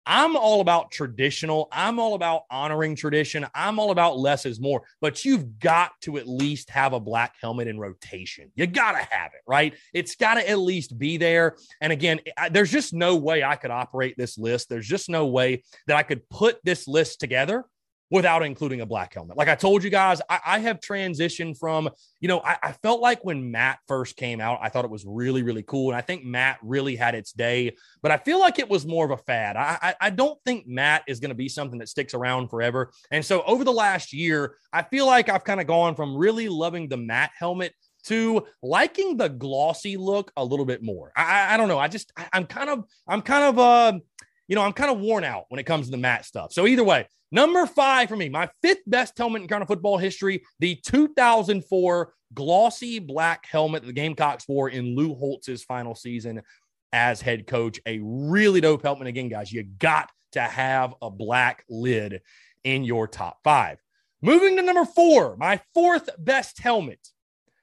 I'm 0.06 0.36
all 0.36 0.62
about 0.62 0.92
traditional. 0.92 1.68
I'm 1.72 2.00
all 2.00 2.14
about 2.14 2.44
honoring 2.50 2.96
tradition. 2.96 3.46
I'm 3.56 3.80
all 3.80 3.92
about 3.92 4.18
less 4.18 4.46
is 4.46 4.60
more, 4.60 4.84
but 5.02 5.24
you've 5.24 5.60
got 5.60 5.92
to 6.02 6.18
at 6.18 6.28
least 6.28 6.70
have 6.70 6.94
a 6.94 7.00
black 7.00 7.36
helmet 7.42 7.68
in 7.68 7.80
rotation. 7.80 8.52
You 8.56 8.68
got 8.68 8.94
to 8.94 9.08
have 9.10 9.32
it, 9.34 9.42
right? 9.48 9.74
It's 9.94 10.16
got 10.16 10.36
to 10.36 10.50
at 10.50 10.60
least 10.60 10.98
be 10.98 11.18
there. 11.18 11.56
And 11.82 11.94
again, 11.94 12.20
there's 12.52 12.72
just 12.72 12.94
no 12.94 13.16
way 13.16 13.44
I 13.44 13.56
could 13.56 13.72
operate 13.72 14.16
this 14.18 14.38
list. 14.38 14.70
There's 14.70 14.88
just 14.88 15.10
no 15.10 15.28
way 15.28 15.64
that 15.88 15.98
I 15.98 16.04
could 16.04 16.28
put 16.30 16.58
this 16.64 16.88
list 16.88 17.20
together 17.20 17.66
without 18.14 18.44
including 18.44 18.80
a 18.82 18.86
black 18.86 19.12
helmet. 19.12 19.36
Like 19.36 19.48
I 19.48 19.56
told 19.56 19.84
you 19.84 19.90
guys, 19.90 20.22
I, 20.30 20.40
I 20.46 20.60
have 20.60 20.80
transitioned 20.80 21.58
from, 21.58 21.90
you 22.20 22.28
know, 22.28 22.42
I, 22.42 22.58
I, 22.62 22.72
felt 22.74 23.02
like 23.02 23.26
when 23.26 23.50
matte 23.50 23.80
first 23.88 24.18
came 24.18 24.40
out, 24.40 24.60
I 24.62 24.70
thought 24.70 24.86
it 24.86 24.92
was 24.92 25.04
really, 25.04 25.42
really 25.42 25.64
cool. 25.64 25.90
And 25.90 25.98
I 25.98 26.02
think 26.02 26.24
matte 26.24 26.60
really 26.62 26.96
had 26.96 27.16
its 27.16 27.32
day, 27.32 27.76
but 28.04 28.12
I 28.12 28.18
feel 28.18 28.40
like 28.40 28.60
it 28.60 28.70
was 28.70 28.86
more 28.86 29.04
of 29.04 29.10
a 29.10 29.18
fad. 29.18 29.56
I, 29.56 29.80
I, 29.82 29.96
I 30.00 30.10
don't 30.12 30.38
think 30.46 30.68
matte 30.68 31.02
is 31.08 31.20
going 31.20 31.30
to 31.30 31.36
be 31.36 31.50
something 31.50 31.80
that 31.80 31.90
sticks 31.90 32.14
around 32.14 32.50
forever. 32.50 32.92
And 33.10 33.26
so 33.26 33.42
over 33.48 33.64
the 33.64 33.74
last 33.74 34.14
year, 34.14 34.58
I 34.72 34.84
feel 34.84 35.08
like 35.08 35.28
I've 35.28 35.44
kind 35.44 35.60
of 35.60 35.66
gone 35.66 35.96
from 35.96 36.16
really 36.16 36.50
loving 36.50 36.90
the 36.90 36.98
matte 36.98 37.32
helmet 37.36 37.74
to 38.04 38.46
liking 38.62 39.18
the 39.18 39.30
glossy 39.30 39.98
look 39.98 40.32
a 40.38 40.46
little 40.46 40.66
bit 40.66 40.84
more. 40.84 41.12
I, 41.16 41.56
I 41.56 41.58
don't 41.58 41.68
know. 41.68 41.80
I 41.80 41.88
just, 41.88 42.14
I, 42.16 42.28
am 42.34 42.46
kind 42.46 42.70
of, 42.70 42.86
I'm 43.08 43.24
kind 43.24 43.46
of, 43.46 43.58
uh, 43.58 44.00
you 44.48 44.56
know, 44.56 44.62
I'm 44.62 44.74
kind 44.74 44.92
of 44.92 45.00
worn 45.00 45.24
out 45.24 45.46
when 45.50 45.60
it 45.60 45.64
comes 45.64 45.88
to 45.88 45.92
the 45.92 45.98
matte 45.98 46.26
stuff. 46.26 46.54
So 46.54 46.68
either 46.68 46.84
way, 46.84 47.08
Number 47.34 47.66
five 47.66 48.10
for 48.10 48.16
me, 48.16 48.30
my 48.30 48.48
fifth 48.62 48.84
best 48.86 49.18
helmet 49.18 49.42
in 49.42 49.48
Carolina 49.48 49.66
football 49.66 49.98
history, 49.98 50.44
the 50.60 50.76
2004 50.76 52.14
glossy 52.32 53.00
black 53.00 53.48
helmet 53.48 53.82
that 53.82 53.88
the 53.88 53.94
Gamecocks 53.94 54.48
wore 54.48 54.70
in 54.70 54.96
Lou 54.96 55.16
Holtz's 55.16 55.64
final 55.64 55.96
season 55.96 56.44
as 56.92 57.22
head 57.22 57.48
coach. 57.48 57.80
A 57.88 58.00
really 58.04 58.62
dope 58.62 58.84
helmet. 58.84 59.08
Again, 59.08 59.30
guys, 59.30 59.52
you 59.52 59.64
got 59.64 60.12
to 60.34 60.42
have 60.42 60.94
a 61.02 61.10
black 61.10 61.66
lid 61.68 62.22
in 62.64 62.84
your 62.84 63.08
top 63.08 63.40
five. 63.44 63.80
Moving 64.22 64.56
to 64.58 64.62
number 64.62 64.86
four, 64.86 65.36
my 65.38 65.60
fourth 65.74 66.12
best 66.20 66.60
helmet 66.60 67.00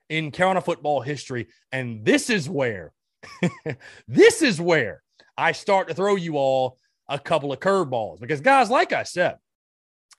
in 0.09 0.33
Carolina 0.33 0.63
football 0.63 1.01
history. 1.01 1.47
And 1.71 2.05
this 2.05 2.29
is 2.29 2.51
where, 2.51 2.93
this 4.09 4.43
is 4.43 4.61
where 4.61 5.05
I 5.39 5.53
start 5.53 5.87
to 5.87 5.95
throw 5.95 6.17
you 6.17 6.39
all 6.39 6.77
a 7.09 7.21
couple 7.21 7.53
of 7.53 7.61
curveballs. 7.61 8.19
Because, 8.19 8.41
guys, 8.41 8.69
like 8.69 8.93
I 8.93 9.05
said, 9.05 9.37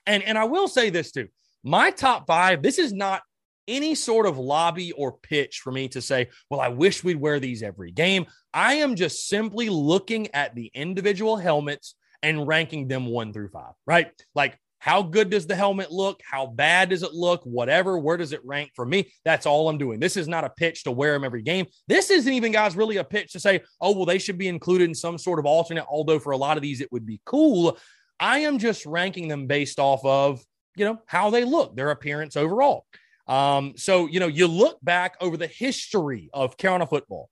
and 0.06 0.22
and 0.22 0.38
I 0.38 0.44
will 0.44 0.68
say 0.68 0.90
this 0.90 1.12
too. 1.12 1.28
My 1.64 1.90
top 1.90 2.26
5, 2.26 2.62
this 2.62 2.78
is 2.78 2.92
not 2.92 3.22
any 3.68 3.94
sort 3.94 4.26
of 4.26 4.38
lobby 4.38 4.90
or 4.92 5.12
pitch 5.12 5.60
for 5.60 5.70
me 5.70 5.88
to 5.88 6.02
say, 6.02 6.28
well, 6.50 6.60
I 6.60 6.68
wish 6.68 7.04
we'd 7.04 7.20
wear 7.20 7.38
these 7.38 7.62
every 7.62 7.92
game. 7.92 8.26
I 8.52 8.74
am 8.74 8.96
just 8.96 9.28
simply 9.28 9.68
looking 9.68 10.34
at 10.34 10.54
the 10.56 10.70
individual 10.74 11.36
helmets 11.36 11.94
and 12.22 12.46
ranking 12.46 12.88
them 12.88 13.06
1 13.06 13.32
through 13.32 13.50
5, 13.50 13.72
right? 13.86 14.10
Like 14.34 14.58
how 14.82 15.00
good 15.00 15.30
does 15.30 15.46
the 15.46 15.54
helmet 15.54 15.92
look? 15.92 16.20
How 16.28 16.44
bad 16.44 16.88
does 16.88 17.04
it 17.04 17.14
look? 17.14 17.44
Whatever, 17.44 17.96
where 17.98 18.16
does 18.16 18.32
it 18.32 18.44
rank 18.44 18.72
for 18.74 18.84
me? 18.84 19.12
That's 19.24 19.46
all 19.46 19.68
I'm 19.68 19.78
doing. 19.78 20.00
This 20.00 20.16
is 20.16 20.26
not 20.26 20.42
a 20.42 20.50
pitch 20.50 20.82
to 20.82 20.90
wear 20.90 21.12
them 21.12 21.22
every 21.22 21.42
game. 21.42 21.66
This 21.86 22.10
isn't 22.10 22.32
even, 22.32 22.50
guys, 22.50 22.74
really 22.74 22.96
a 22.96 23.04
pitch 23.04 23.30
to 23.34 23.38
say, 23.38 23.60
oh, 23.80 23.94
well, 23.94 24.06
they 24.06 24.18
should 24.18 24.38
be 24.38 24.48
included 24.48 24.88
in 24.88 24.94
some 24.96 25.18
sort 25.18 25.38
of 25.38 25.46
alternate, 25.46 25.84
although 25.88 26.18
for 26.18 26.32
a 26.32 26.36
lot 26.36 26.56
of 26.56 26.64
these 26.64 26.80
it 26.80 26.90
would 26.90 27.06
be 27.06 27.20
cool. 27.24 27.78
I 28.22 28.38
am 28.38 28.58
just 28.58 28.86
ranking 28.86 29.26
them 29.26 29.48
based 29.48 29.80
off 29.80 30.04
of, 30.04 30.44
you 30.76 30.84
know, 30.84 31.02
how 31.06 31.30
they 31.30 31.44
look, 31.44 31.74
their 31.74 31.90
appearance 31.90 32.36
overall. 32.36 32.86
Um, 33.26 33.74
so, 33.76 34.06
you 34.06 34.20
know, 34.20 34.28
you 34.28 34.46
look 34.46 34.78
back 34.80 35.16
over 35.20 35.36
the 35.36 35.48
history 35.48 36.30
of 36.32 36.56
Carolina 36.56 36.86
football, 36.86 37.28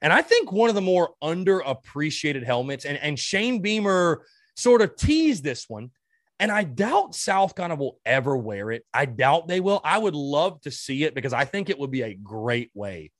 and 0.00 0.14
I 0.14 0.22
think 0.22 0.50
one 0.50 0.70
of 0.70 0.74
the 0.74 0.80
more 0.80 1.10
underappreciated 1.22 2.42
helmets, 2.42 2.86
and, 2.86 2.96
and 2.96 3.18
Shane 3.18 3.60
Beamer 3.60 4.24
sort 4.56 4.80
of 4.80 4.96
teased 4.96 5.44
this 5.44 5.68
one, 5.68 5.90
and 6.38 6.50
I 6.50 6.64
doubt 6.64 7.14
South 7.14 7.54
Carolina 7.54 7.78
will 7.78 7.98
ever 8.06 8.34
wear 8.34 8.70
it. 8.70 8.86
I 8.94 9.04
doubt 9.04 9.46
they 9.46 9.60
will. 9.60 9.82
I 9.84 9.98
would 9.98 10.14
love 10.14 10.62
to 10.62 10.70
see 10.70 11.04
it 11.04 11.14
because 11.14 11.34
I 11.34 11.44
think 11.44 11.68
it 11.68 11.78
would 11.78 11.90
be 11.90 12.02
a 12.02 12.14
great 12.14 12.70
way 12.72 13.10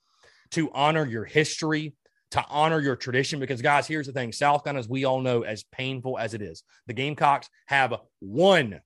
to 0.52 0.70
honor 0.72 1.04
your 1.04 1.26
history, 1.26 1.94
to 2.32 2.44
honor 2.48 2.80
your 2.80 2.96
tradition. 2.96 3.40
Because, 3.40 3.62
guys, 3.62 3.86
here's 3.86 4.06
the 4.06 4.12
thing 4.12 4.32
South 4.32 4.64
Carolina, 4.64 4.80
as 4.80 4.88
we 4.88 5.04
all 5.04 5.20
know, 5.20 5.42
as 5.42 5.64
painful 5.64 6.18
as 6.18 6.34
it 6.34 6.42
is, 6.42 6.62
the 6.86 6.92
Gamecocks 6.92 7.48
have 7.66 7.94
one, 8.20 8.80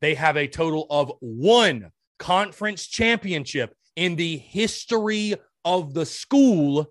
they 0.00 0.14
have 0.14 0.36
a 0.36 0.48
total 0.48 0.86
of 0.90 1.12
one 1.20 1.90
conference 2.18 2.86
championship 2.86 3.74
in 3.96 4.16
the 4.16 4.36
history 4.36 5.34
of 5.64 5.94
the 5.94 6.06
school. 6.06 6.86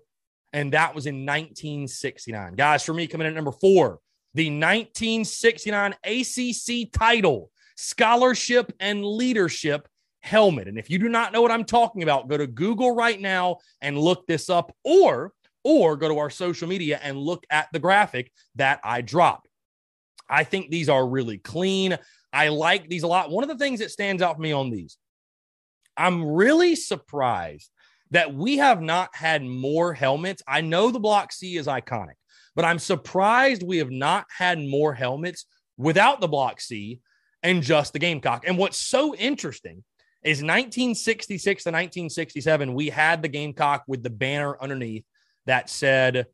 And 0.52 0.72
that 0.72 0.94
was 0.94 1.06
in 1.06 1.26
1969. 1.26 2.54
Guys, 2.54 2.84
for 2.84 2.92
me, 2.92 3.06
coming 3.06 3.26
in 3.26 3.32
at 3.32 3.36
number 3.36 3.52
four, 3.52 4.00
the 4.34 4.46
1969 4.46 5.94
ACC 6.04 6.92
title, 6.92 7.50
scholarship 7.76 8.72
and 8.80 9.04
leadership 9.04 9.88
helmet. 10.20 10.68
And 10.68 10.78
if 10.78 10.90
you 10.90 10.98
do 10.98 11.08
not 11.08 11.32
know 11.32 11.42
what 11.42 11.50
I'm 11.50 11.64
talking 11.64 12.02
about, 12.02 12.28
go 12.28 12.36
to 12.36 12.46
Google 12.46 12.94
right 12.94 13.20
now 13.20 13.58
and 13.80 13.98
look 13.98 14.26
this 14.26 14.50
up, 14.50 14.74
or 14.84 15.32
or 15.64 15.96
go 15.96 16.08
to 16.08 16.18
our 16.18 16.30
social 16.30 16.68
media 16.68 16.98
and 17.02 17.18
look 17.18 17.44
at 17.50 17.68
the 17.72 17.78
graphic 17.78 18.32
that 18.56 18.80
I 18.84 19.00
dropped. 19.00 19.48
I 20.28 20.44
think 20.44 20.70
these 20.70 20.88
are 20.88 21.06
really 21.06 21.38
clean. 21.38 21.98
I 22.32 22.48
like 22.48 22.88
these 22.88 23.02
a 23.02 23.08
lot. 23.08 23.30
One 23.30 23.42
of 23.42 23.48
the 23.48 23.58
things 23.58 23.80
that 23.80 23.90
stands 23.90 24.22
out 24.22 24.36
for 24.36 24.42
me 24.42 24.52
on 24.52 24.70
these, 24.70 24.96
I'm 25.96 26.24
really 26.24 26.76
surprised 26.76 27.70
that 28.12 28.34
we 28.34 28.58
have 28.58 28.80
not 28.80 29.14
had 29.14 29.42
more 29.44 29.92
helmets. 29.92 30.42
I 30.46 30.60
know 30.60 30.90
the 30.90 31.00
Block 31.00 31.32
C 31.32 31.56
is 31.56 31.66
iconic, 31.66 32.14
but 32.54 32.64
I'm 32.64 32.78
surprised 32.78 33.62
we 33.62 33.78
have 33.78 33.90
not 33.90 34.26
had 34.36 34.58
more 34.58 34.94
helmets 34.94 35.46
without 35.76 36.20
the 36.20 36.28
Block 36.28 36.60
C 36.60 37.00
and 37.42 37.62
just 37.62 37.92
the 37.92 37.98
Gamecock. 37.98 38.44
And 38.46 38.58
what's 38.58 38.78
so 38.78 39.14
interesting 39.14 39.84
is 40.22 40.38
1966 40.38 41.64
to 41.64 41.70
1967, 41.70 42.74
we 42.74 42.90
had 42.90 43.22
the 43.22 43.28
Gamecock 43.28 43.84
with 43.86 44.02
the 44.02 44.10
banner 44.10 44.56
underneath 44.60 45.04
that 45.46 45.70
said 45.70 46.26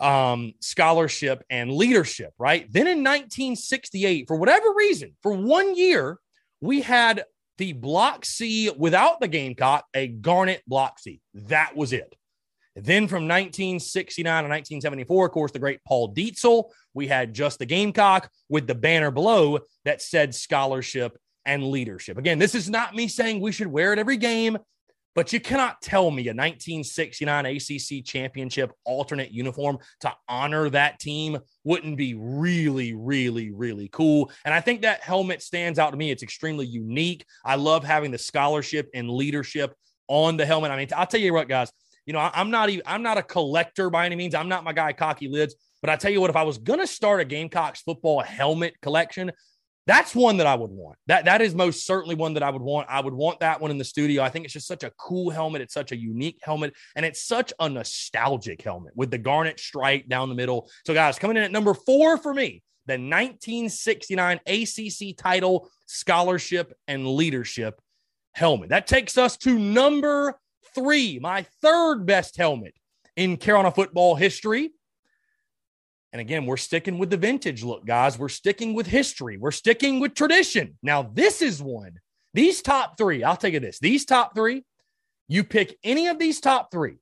um, 0.00 0.54
scholarship 0.60 1.44
and 1.50 1.72
leadership, 1.72 2.32
right? 2.38 2.66
Then 2.70 2.86
in 2.86 2.98
1968, 2.98 4.26
for 4.26 4.36
whatever 4.36 4.72
reason, 4.76 5.14
for 5.22 5.32
one 5.32 5.76
year, 5.76 6.18
we 6.60 6.80
had 6.80 7.24
the 7.58 7.72
Block 7.72 8.24
C 8.24 8.70
without 8.70 9.20
the 9.20 9.28
Gamecock, 9.28 9.84
a 9.94 10.08
Garnet 10.08 10.62
Block 10.66 10.98
C. 10.98 11.20
That 11.34 11.76
was 11.76 11.92
it. 11.92 12.14
Then 12.74 13.06
from 13.06 13.28
1969 13.28 14.24
to 14.24 14.48
1974, 14.48 15.26
of 15.26 15.32
course, 15.32 15.52
the 15.52 15.58
great 15.58 15.84
Paul 15.84 16.14
Dietzel, 16.14 16.70
we 16.94 17.06
had 17.06 17.34
just 17.34 17.58
the 17.58 17.66
Gamecock 17.66 18.30
with 18.48 18.66
the 18.66 18.74
banner 18.74 19.10
below 19.10 19.58
that 19.84 20.00
said 20.00 20.34
scholarship 20.34 21.18
and 21.44 21.68
leadership. 21.68 22.16
Again, 22.16 22.38
this 22.38 22.54
is 22.54 22.70
not 22.70 22.94
me 22.94 23.08
saying 23.08 23.40
we 23.40 23.52
should 23.52 23.66
wear 23.66 23.92
it 23.92 23.98
every 23.98 24.16
game. 24.16 24.56
But 25.14 25.32
you 25.32 25.40
cannot 25.40 25.82
tell 25.82 26.10
me 26.10 26.22
a 26.28 26.34
1969 26.34 27.46
ACC 27.46 28.04
championship 28.04 28.72
alternate 28.84 29.30
uniform 29.30 29.78
to 30.00 30.12
honor 30.28 30.70
that 30.70 30.98
team 31.00 31.38
wouldn't 31.64 31.98
be 31.98 32.14
really, 32.14 32.94
really, 32.94 33.50
really 33.50 33.88
cool. 33.88 34.30
And 34.44 34.54
I 34.54 34.60
think 34.60 34.82
that 34.82 35.02
helmet 35.02 35.42
stands 35.42 35.78
out 35.78 35.90
to 35.90 35.96
me. 35.96 36.10
It's 36.10 36.22
extremely 36.22 36.66
unique. 36.66 37.26
I 37.44 37.56
love 37.56 37.84
having 37.84 38.10
the 38.10 38.18
scholarship 38.18 38.88
and 38.94 39.10
leadership 39.10 39.74
on 40.08 40.36
the 40.36 40.46
helmet. 40.46 40.70
I 40.70 40.76
mean, 40.76 40.88
I'll 40.96 41.06
tell 41.06 41.20
you 41.20 41.34
what, 41.34 41.48
guys. 41.48 41.70
You 42.06 42.12
know, 42.12 42.30
I'm 42.32 42.50
not 42.50 42.68
even 42.68 42.82
I'm 42.84 43.02
not 43.02 43.16
a 43.16 43.22
collector 43.22 43.88
by 43.88 44.06
any 44.06 44.16
means. 44.16 44.34
I'm 44.34 44.48
not 44.48 44.64
my 44.64 44.72
guy 44.72 44.92
cocky 44.92 45.28
lids. 45.28 45.54
But 45.80 45.90
I 45.90 45.96
tell 45.96 46.10
you 46.10 46.20
what, 46.20 46.30
if 46.30 46.36
I 46.36 46.42
was 46.42 46.58
gonna 46.58 46.86
start 46.86 47.20
a 47.20 47.24
Gamecocks 47.24 47.82
football 47.82 48.20
helmet 48.20 48.74
collection, 48.82 49.30
that's 49.86 50.14
one 50.14 50.36
that 50.36 50.46
I 50.46 50.54
would 50.54 50.70
want. 50.70 50.96
That 51.08 51.24
that 51.24 51.42
is 51.42 51.54
most 51.54 51.86
certainly 51.86 52.14
one 52.14 52.34
that 52.34 52.42
I 52.42 52.50
would 52.50 52.62
want. 52.62 52.88
I 52.88 53.00
would 53.00 53.14
want 53.14 53.40
that 53.40 53.60
one 53.60 53.70
in 53.70 53.78
the 53.78 53.84
studio. 53.84 54.22
I 54.22 54.28
think 54.28 54.44
it's 54.44 54.54
just 54.54 54.68
such 54.68 54.84
a 54.84 54.92
cool 54.98 55.30
helmet. 55.30 55.62
It's 55.62 55.74
such 55.74 55.92
a 55.92 55.96
unique 55.96 56.38
helmet, 56.42 56.74
and 56.94 57.04
it's 57.04 57.26
such 57.26 57.52
a 57.58 57.68
nostalgic 57.68 58.62
helmet 58.62 58.92
with 58.94 59.10
the 59.10 59.18
garnet 59.18 59.58
stripe 59.58 60.08
down 60.08 60.28
the 60.28 60.34
middle. 60.34 60.70
So, 60.86 60.94
guys, 60.94 61.18
coming 61.18 61.36
in 61.36 61.42
at 61.42 61.52
number 61.52 61.74
four 61.74 62.16
for 62.16 62.32
me, 62.32 62.62
the 62.86 62.94
1969 62.94 64.40
ACC 64.46 65.16
title, 65.16 65.68
scholarship, 65.86 66.72
and 66.86 67.06
leadership 67.06 67.80
helmet. 68.34 68.70
That 68.70 68.86
takes 68.86 69.18
us 69.18 69.36
to 69.38 69.58
number 69.58 70.38
three, 70.74 71.18
my 71.18 71.46
third 71.60 72.06
best 72.06 72.36
helmet 72.36 72.74
in 73.16 73.36
Carolina 73.36 73.70
football 73.70 74.14
history. 74.14 74.72
And 76.12 76.20
again, 76.20 76.44
we're 76.44 76.58
sticking 76.58 76.98
with 76.98 77.08
the 77.08 77.16
vintage 77.16 77.64
look, 77.64 77.86
guys. 77.86 78.18
We're 78.18 78.28
sticking 78.28 78.74
with 78.74 78.86
history. 78.86 79.38
We're 79.38 79.50
sticking 79.50 79.98
with 79.98 80.14
tradition. 80.14 80.76
Now, 80.82 81.02
this 81.02 81.40
is 81.40 81.62
one. 81.62 82.00
These 82.34 82.60
top 82.62 82.98
three, 82.98 83.24
I'll 83.24 83.36
take 83.36 83.54
it 83.54 83.60
this. 83.60 83.78
These 83.78 84.04
top 84.04 84.34
three, 84.34 84.64
You 85.28 85.44
pick 85.44 85.78
any 85.82 86.08
of 86.08 86.18
these 86.18 86.40
top 86.40 86.70
three, 86.70 86.96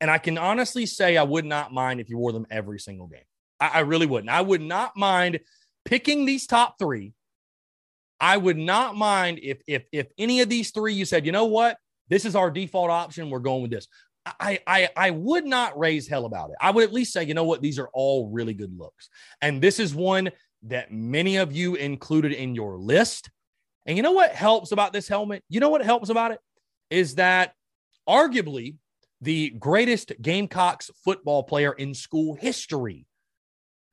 and 0.00 0.10
I 0.10 0.18
can 0.18 0.36
honestly 0.36 0.84
say 0.84 1.16
I 1.16 1.22
would 1.22 1.46
not 1.46 1.72
mind 1.72 2.00
if 2.00 2.10
you 2.10 2.18
wore 2.18 2.32
them 2.32 2.46
every 2.50 2.78
single 2.78 3.06
game. 3.06 3.24
I, 3.58 3.68
I 3.68 3.80
really 3.80 4.06
wouldn't. 4.06 4.30
I 4.30 4.42
would 4.42 4.60
not 4.60 4.96
mind 4.96 5.40
picking 5.84 6.26
these 6.26 6.46
top 6.46 6.78
three. 6.78 7.14
I 8.20 8.36
would 8.36 8.58
not 8.58 8.96
mind 8.96 9.40
if 9.42 9.62
if 9.66 9.84
if 9.92 10.08
any 10.18 10.40
of 10.40 10.50
these 10.50 10.72
three 10.72 10.92
you 10.92 11.06
said, 11.06 11.24
you 11.24 11.32
know 11.32 11.46
what, 11.46 11.78
this 12.08 12.26
is 12.26 12.36
our 12.36 12.50
default 12.50 12.90
option. 12.90 13.30
We're 13.30 13.38
going 13.38 13.62
with 13.62 13.70
this. 13.70 13.86
I, 14.26 14.58
I 14.66 14.88
I 14.96 15.10
would 15.10 15.46
not 15.46 15.78
raise 15.78 16.06
hell 16.06 16.26
about 16.26 16.50
it. 16.50 16.56
I 16.60 16.70
would 16.70 16.84
at 16.84 16.92
least 16.92 17.12
say, 17.12 17.24
you 17.24 17.34
know 17.34 17.44
what, 17.44 17.62
these 17.62 17.78
are 17.78 17.88
all 17.92 18.28
really 18.28 18.54
good 18.54 18.76
looks. 18.76 19.08
And 19.40 19.62
this 19.62 19.78
is 19.78 19.94
one 19.94 20.30
that 20.64 20.92
many 20.92 21.36
of 21.36 21.52
you 21.52 21.74
included 21.74 22.32
in 22.32 22.54
your 22.54 22.76
list. 22.76 23.30
And 23.86 23.96
you 23.96 24.02
know 24.02 24.12
what 24.12 24.32
helps 24.32 24.72
about 24.72 24.92
this 24.92 25.08
helmet? 25.08 25.42
You 25.48 25.60
know 25.60 25.70
what 25.70 25.82
helps 25.82 26.10
about 26.10 26.32
it? 26.32 26.38
Is 26.90 27.14
that 27.14 27.54
arguably 28.08 28.76
the 29.20 29.50
greatest 29.50 30.12
Gamecocks 30.20 30.90
football 31.04 31.42
player 31.42 31.72
in 31.72 31.94
school 31.94 32.34
history 32.34 33.06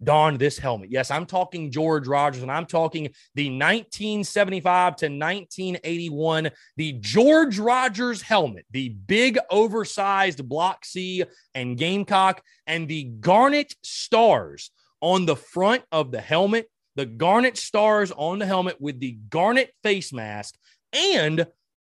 donned 0.04 0.40
this 0.40 0.58
helmet. 0.58 0.92
Yes, 0.92 1.12
I'm 1.12 1.26
talking 1.26 1.72
George 1.72 2.08
Rogers, 2.08 2.44
and 2.44 2.52
I'm 2.52 2.66
talking 2.66 3.10
the 3.36 3.50
1975 3.50 4.96
to 4.98 5.06
1981, 5.06 6.50
the 6.76 6.94
George 6.94 7.60
Rogers 7.60 8.22
helmet, 8.22 8.66
the 8.72 8.90
big 8.90 9.40
oversized 9.50 10.48
Block 10.48 10.86
C 10.86 11.24
and 11.56 11.78
Gamecock, 11.78 12.42
and 12.66 12.88
the 12.88 13.06
garnet 13.06 13.74
stars 13.84 14.72
on 15.02 15.26
the 15.26 15.36
front 15.36 15.84
of 15.92 16.12
the 16.12 16.22
helmet, 16.22 16.70
the 16.96 17.06
garnet 17.06 17.58
stars 17.58 18.12
on 18.12 18.40
the 18.40 18.46
helmet 18.46 18.78
with 18.80 19.00
the 19.00 19.18
garnet 19.30 19.72
face 19.84 20.12
mask, 20.14 20.56
and 20.94 21.46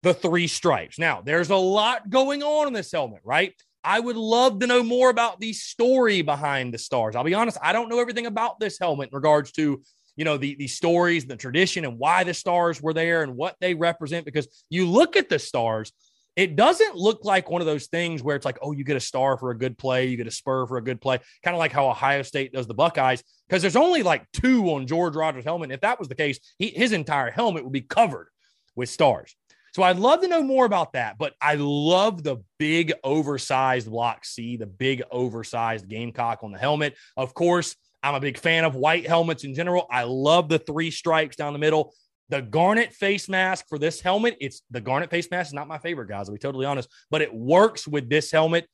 the 0.03 0.15
three 0.15 0.47
stripes. 0.47 0.99
Now, 0.99 1.21
there's 1.21 1.51
a 1.51 1.57
lot 1.57 2.09
going 2.11 2.43
on 2.43 2.67
in 2.67 2.73
this 2.73 2.93
helmet, 2.93 3.21
right? 3.25 3.55
I 3.83 4.01
would 4.01 4.17
love 4.17 4.61
to 4.61 4.67
know 4.67 4.83
more 4.83 5.11
about 5.11 5.41
the 5.41 5.53
story 5.53 6.23
behind 6.23 6.75
the 6.75 6.79
stars. 6.79 7.17
I'll 7.17 7.25
be 7.25 7.35
honest, 7.35 7.59
I 7.63 7.73
don't 7.73 7.89
know 7.89 8.01
everything 8.01 8.27
about 8.27 8.61
this 8.61 8.79
helmet 8.79 9.11
in 9.11 9.15
regards 9.15 9.53
to, 9.53 9.83
you 10.17 10.25
know, 10.25 10.37
the, 10.37 10.55
the 10.57 10.67
stories, 10.67 11.25
the 11.25 11.37
tradition, 11.37 11.85
and 11.85 11.99
why 11.99 12.25
the 12.25 12.35
stars 12.35 12.83
were 12.83 12.93
there 12.93 13.23
and 13.23 13.37
what 13.37 13.57
they 13.61 13.75
represent. 13.75 14.25
Because 14.27 14.65
you 14.69 14.87
look 14.87 15.17
at 15.17 15.29
the 15.29 15.39
stars, 15.39 15.93
it 16.37 16.57
doesn't 16.57 16.95
look 16.95 17.25
like 17.25 17.51
one 17.51 17.61
of 17.61 17.67
those 17.67 17.87
things 17.87 18.23
where 18.23 18.37
it's 18.37 18.45
like, 18.45 18.59
oh, 18.63 18.73
you 18.73 18.85
get 18.85 18.97
a 18.97 19.01
star 19.01 19.37
for 19.37 19.51
a 19.51 19.59
good 19.59 19.77
play, 19.77 20.07
you 20.07 20.17
get 20.17 20.27
a 20.27 20.31
spur 20.31 20.67
for 20.67 20.77
a 20.77 20.83
good 20.83 21.01
play, 21.01 21.19
kind 21.43 21.55
of 21.55 21.59
like 21.59 21.73
how 21.73 21.89
Ohio 21.89 22.23
State 22.23 22.53
does 22.53 22.67
the 22.67 22.75
Buckeyes, 22.75 23.23
because 23.49 23.63
there's 23.63 23.77
only 23.77 24.03
like 24.03 24.31
two 24.33 24.67
on 24.71 24.87
George 24.87 25.17
Rogers' 25.17 25.45
helmet. 25.45 25.73
If 25.73 25.81
that 25.81 25.99
was 25.99 26.09
the 26.09 26.15
case, 26.15 26.39
he, 26.59 26.69
his 26.69 26.93
entire 26.93 27.31
helmet 27.31 27.65
would 27.65 27.73
be 27.73 27.81
covered 27.81 28.29
with 28.77 28.89
stars. 28.89 29.35
So 29.73 29.83
I'd 29.83 29.99
love 29.99 30.21
to 30.23 30.29
know 30.29 30.43
more 30.43 30.65
about 30.65 30.95
that, 30.95 31.17
but 31.19 31.35
I 31.41 31.55
love 31.57 32.23
the 32.23 32.39
big 32.59 32.93
oversized 33.05 33.89
block 33.89 34.25
C, 34.25 34.57
the 34.57 34.67
big 34.67 35.03
oversized 35.11 35.89
gamecock 35.89 36.41
on 36.43 36.53
the 36.53 36.59
helmet. 36.59 36.97
Of 37.17 37.35
course, 37.35 37.77
I'm 38.03 38.15
a 38.15 38.21
big 38.21 38.39
fan 38.39 38.65
of 38.65 38.75
white 38.75 39.07
helmets 39.07 39.45
in 39.45 39.55
general. 39.55 39.87
I 39.91 40.05
love 40.05 40.49
the 40.49 40.59
three 40.59 40.91
stripes 40.91 41.37
down 41.37 41.53
the 41.53 41.59
middle. 41.59 41.95
The 42.31 42.43
garnet 42.43 42.93
face 42.93 43.29
mask 43.29 43.67
for 43.69 43.79
this 43.79 44.01
helmet, 44.01 44.37
it's 44.41 44.63
the 44.71 44.81
garnet 44.81 45.11
face 45.11 45.31
mask 45.31 45.49
is 45.49 45.55
not 45.55 45.69
my 45.69 45.79
favorite, 45.79 46.09
guys. 46.09 46.29
I'll 46.29 46.35
be 46.35 46.39
totally 46.39 46.67
honest, 46.67 46.89
but 47.11 47.23
it 47.23 47.35
works 47.35 47.87
with 47.87 48.09
this 48.09 48.31
helmet. 48.31 48.69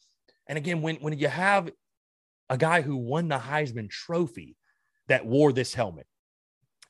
And 0.46 0.56
again, 0.58 0.82
when, 0.82 0.96
when 0.96 1.18
you 1.18 1.28
have 1.28 1.70
a 2.48 2.56
guy 2.56 2.82
who 2.82 2.96
won 2.96 3.28
the 3.28 3.38
Heisman 3.38 3.90
Trophy 3.90 4.56
that 5.08 5.26
wore 5.26 5.52
this 5.52 5.74
helmet 5.74 6.06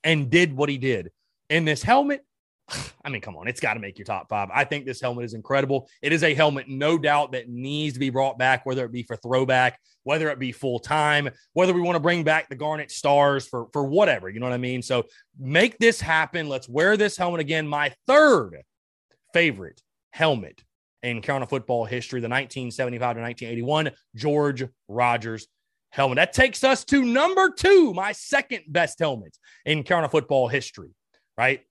and 0.04 0.28
did 0.30 0.56
what 0.56 0.68
he 0.68 0.76
did 0.76 1.10
in 1.48 1.64
this 1.64 1.82
helmet, 1.82 2.24
I 3.04 3.08
mean, 3.08 3.20
come 3.20 3.36
on, 3.36 3.48
it's 3.48 3.60
got 3.60 3.74
to 3.74 3.80
make 3.80 3.98
your 3.98 4.04
top 4.04 4.28
five. 4.28 4.48
I 4.52 4.64
think 4.64 4.84
this 4.86 5.00
helmet 5.00 5.24
is 5.24 5.34
incredible. 5.34 5.88
It 6.02 6.12
is 6.12 6.22
a 6.22 6.34
helmet, 6.34 6.68
no 6.68 6.98
doubt, 6.98 7.32
that 7.32 7.48
needs 7.48 7.94
to 7.94 8.00
be 8.00 8.10
brought 8.10 8.38
back, 8.38 8.66
whether 8.66 8.84
it 8.84 8.92
be 8.92 9.02
for 9.02 9.16
throwback, 9.16 9.78
whether 10.02 10.28
it 10.30 10.38
be 10.38 10.52
full 10.52 10.78
time, 10.78 11.28
whether 11.52 11.72
we 11.72 11.80
want 11.80 11.96
to 11.96 12.00
bring 12.00 12.22
back 12.22 12.48
the 12.48 12.56
Garnet 12.56 12.90
Stars 12.90 13.46
for, 13.46 13.66
for 13.72 13.84
whatever, 13.84 14.28
you 14.28 14.40
know 14.40 14.46
what 14.46 14.52
I 14.52 14.58
mean? 14.58 14.82
So 14.82 15.04
make 15.38 15.78
this 15.78 16.00
happen. 16.00 16.48
Let's 16.48 16.68
wear 16.68 16.96
this 16.96 17.16
helmet 17.16 17.40
again. 17.40 17.66
My 17.66 17.92
third 18.06 18.62
favorite 19.32 19.82
helmet 20.10 20.62
in 21.02 21.20
Carolina 21.20 21.46
football 21.46 21.84
history, 21.84 22.20
the 22.20 22.28
1975 22.28 23.16
to 23.16 23.22
1981 23.22 23.90
George 24.14 24.64
Rogers 24.88 25.46
helmet. 25.90 26.16
That 26.16 26.32
takes 26.32 26.64
us 26.64 26.84
to 26.86 27.04
number 27.04 27.50
two, 27.50 27.94
my 27.94 28.12
second 28.12 28.64
best 28.68 28.98
helmet 28.98 29.36
in 29.64 29.82
Carolina 29.82 30.08
football 30.08 30.48
history, 30.48 30.90
right? 31.36 31.62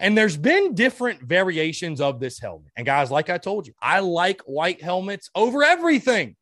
And 0.00 0.16
there's 0.16 0.36
been 0.36 0.74
different 0.74 1.20
variations 1.20 2.00
of 2.00 2.20
this 2.20 2.38
helmet. 2.38 2.72
And 2.74 2.86
guys, 2.86 3.10
like 3.10 3.28
I 3.28 3.36
told 3.36 3.66
you, 3.66 3.74
I 3.82 4.00
like 4.00 4.40
white 4.42 4.82
helmets 4.82 5.28
over 5.34 5.62
everything. 5.62 6.36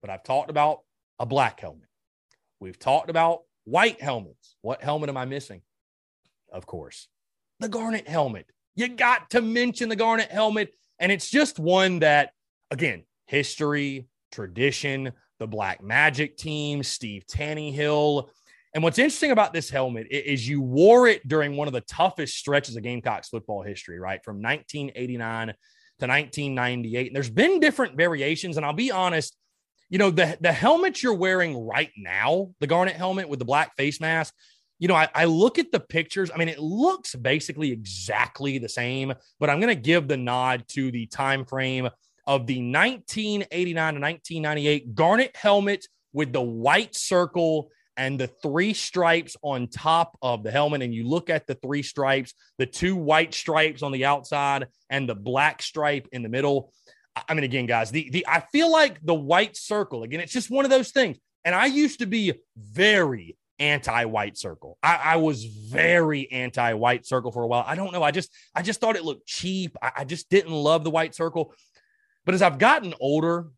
But 0.00 0.08
I've 0.10 0.24
talked 0.24 0.50
about 0.50 0.80
a 1.18 1.26
black 1.26 1.60
helmet. 1.60 1.88
We've 2.60 2.78
talked 2.78 3.10
about 3.10 3.40
white 3.64 4.00
helmets. 4.00 4.56
What 4.62 4.82
helmet 4.82 5.10
am 5.10 5.18
I 5.18 5.26
missing? 5.26 5.60
Of 6.50 6.64
course, 6.64 7.08
the 7.60 7.68
Garnet 7.68 8.08
helmet. 8.08 8.46
You 8.74 8.88
got 8.88 9.28
to 9.30 9.42
mention 9.42 9.90
the 9.90 9.96
Garnet 9.96 10.30
helmet. 10.30 10.72
And 10.98 11.12
it's 11.12 11.30
just 11.30 11.58
one 11.58 11.98
that, 11.98 12.32
again, 12.70 13.04
history, 13.26 14.06
tradition, 14.30 15.12
the 15.38 15.46
Black 15.46 15.82
Magic 15.82 16.38
team, 16.38 16.82
Steve 16.82 17.26
Taneyhill, 17.26 18.28
and 18.74 18.82
what's 18.82 18.98
interesting 18.98 19.32
about 19.32 19.52
this 19.52 19.68
helmet 19.68 20.06
is 20.10 20.48
you 20.48 20.62
wore 20.62 21.06
it 21.06 21.26
during 21.28 21.56
one 21.56 21.68
of 21.68 21.74
the 21.74 21.82
toughest 21.82 22.36
stretches 22.36 22.76
of 22.76 22.82
Gamecocks 22.82 23.28
football 23.28 23.62
history, 23.62 23.98
right? 23.98 24.24
From 24.24 24.36
1989 24.36 25.48
to 25.48 26.06
1998. 26.06 27.06
And 27.08 27.16
there's 27.16 27.28
been 27.28 27.60
different 27.60 27.96
variations. 27.96 28.56
And 28.56 28.64
I'll 28.64 28.72
be 28.72 28.90
honest, 28.90 29.36
you 29.90 29.98
know, 29.98 30.10
the, 30.10 30.38
the 30.40 30.52
helmet 30.52 31.02
you're 31.02 31.12
wearing 31.12 31.66
right 31.66 31.90
now, 31.98 32.54
the 32.60 32.66
garnet 32.66 32.96
helmet 32.96 33.28
with 33.28 33.38
the 33.38 33.44
black 33.44 33.76
face 33.76 34.00
mask, 34.00 34.32
you 34.78 34.88
know, 34.88 34.94
I, 34.94 35.08
I 35.14 35.26
look 35.26 35.58
at 35.58 35.70
the 35.70 35.78
pictures. 35.78 36.30
I 36.34 36.38
mean, 36.38 36.48
it 36.48 36.58
looks 36.58 37.14
basically 37.14 37.70
exactly 37.72 38.56
the 38.56 38.70
same, 38.70 39.12
but 39.38 39.50
I'm 39.50 39.60
going 39.60 39.74
to 39.74 39.80
give 39.80 40.08
the 40.08 40.16
nod 40.16 40.64
to 40.68 40.90
the 40.90 41.06
time 41.06 41.44
frame 41.44 41.90
of 42.26 42.46
the 42.46 42.56
1989 42.56 43.94
to 43.94 44.00
1998 44.00 44.94
garnet 44.94 45.36
helmet 45.36 45.86
with 46.14 46.32
the 46.32 46.40
white 46.40 46.96
circle 46.96 47.68
and 47.96 48.18
the 48.18 48.26
three 48.26 48.72
stripes 48.72 49.36
on 49.42 49.68
top 49.68 50.16
of 50.22 50.42
the 50.42 50.50
helmet. 50.50 50.82
And 50.82 50.94
you 50.94 51.06
look 51.06 51.30
at 51.30 51.46
the 51.46 51.54
three 51.54 51.82
stripes, 51.82 52.34
the 52.58 52.66
two 52.66 52.96
white 52.96 53.34
stripes 53.34 53.82
on 53.82 53.92
the 53.92 54.04
outside 54.04 54.68
and 54.90 55.08
the 55.08 55.14
black 55.14 55.62
stripe 55.62 56.08
in 56.12 56.22
the 56.22 56.28
middle. 56.28 56.72
I 57.28 57.34
mean, 57.34 57.44
again, 57.44 57.66
guys, 57.66 57.90
the, 57.90 58.08
the 58.10 58.26
I 58.26 58.40
feel 58.52 58.70
like 58.72 58.98
the 59.02 59.14
white 59.14 59.56
circle, 59.56 60.02
again, 60.02 60.20
it's 60.20 60.32
just 60.32 60.50
one 60.50 60.64
of 60.64 60.70
those 60.70 60.90
things. 60.90 61.18
And 61.44 61.54
I 61.54 61.66
used 61.66 61.98
to 61.98 62.06
be 62.06 62.34
very 62.56 63.36
anti-white 63.58 64.36
circle. 64.38 64.78
I, 64.82 64.96
I 64.96 65.16
was 65.16 65.44
very 65.44 66.30
anti-white 66.32 67.06
circle 67.06 67.30
for 67.30 67.42
a 67.42 67.46
while. 67.46 67.64
I 67.66 67.74
don't 67.74 67.92
know. 67.92 68.02
I 68.02 68.10
just 68.10 68.30
I 68.54 68.62
just 68.62 68.80
thought 68.80 68.96
it 68.96 69.04
looked 69.04 69.26
cheap. 69.26 69.76
I, 69.82 69.92
I 69.98 70.04
just 70.04 70.30
didn't 70.30 70.52
love 70.52 70.84
the 70.84 70.90
white 70.90 71.14
circle. 71.14 71.54
But 72.24 72.34
as 72.34 72.42
I've 72.42 72.58
gotten 72.58 72.94
older, 73.00 73.48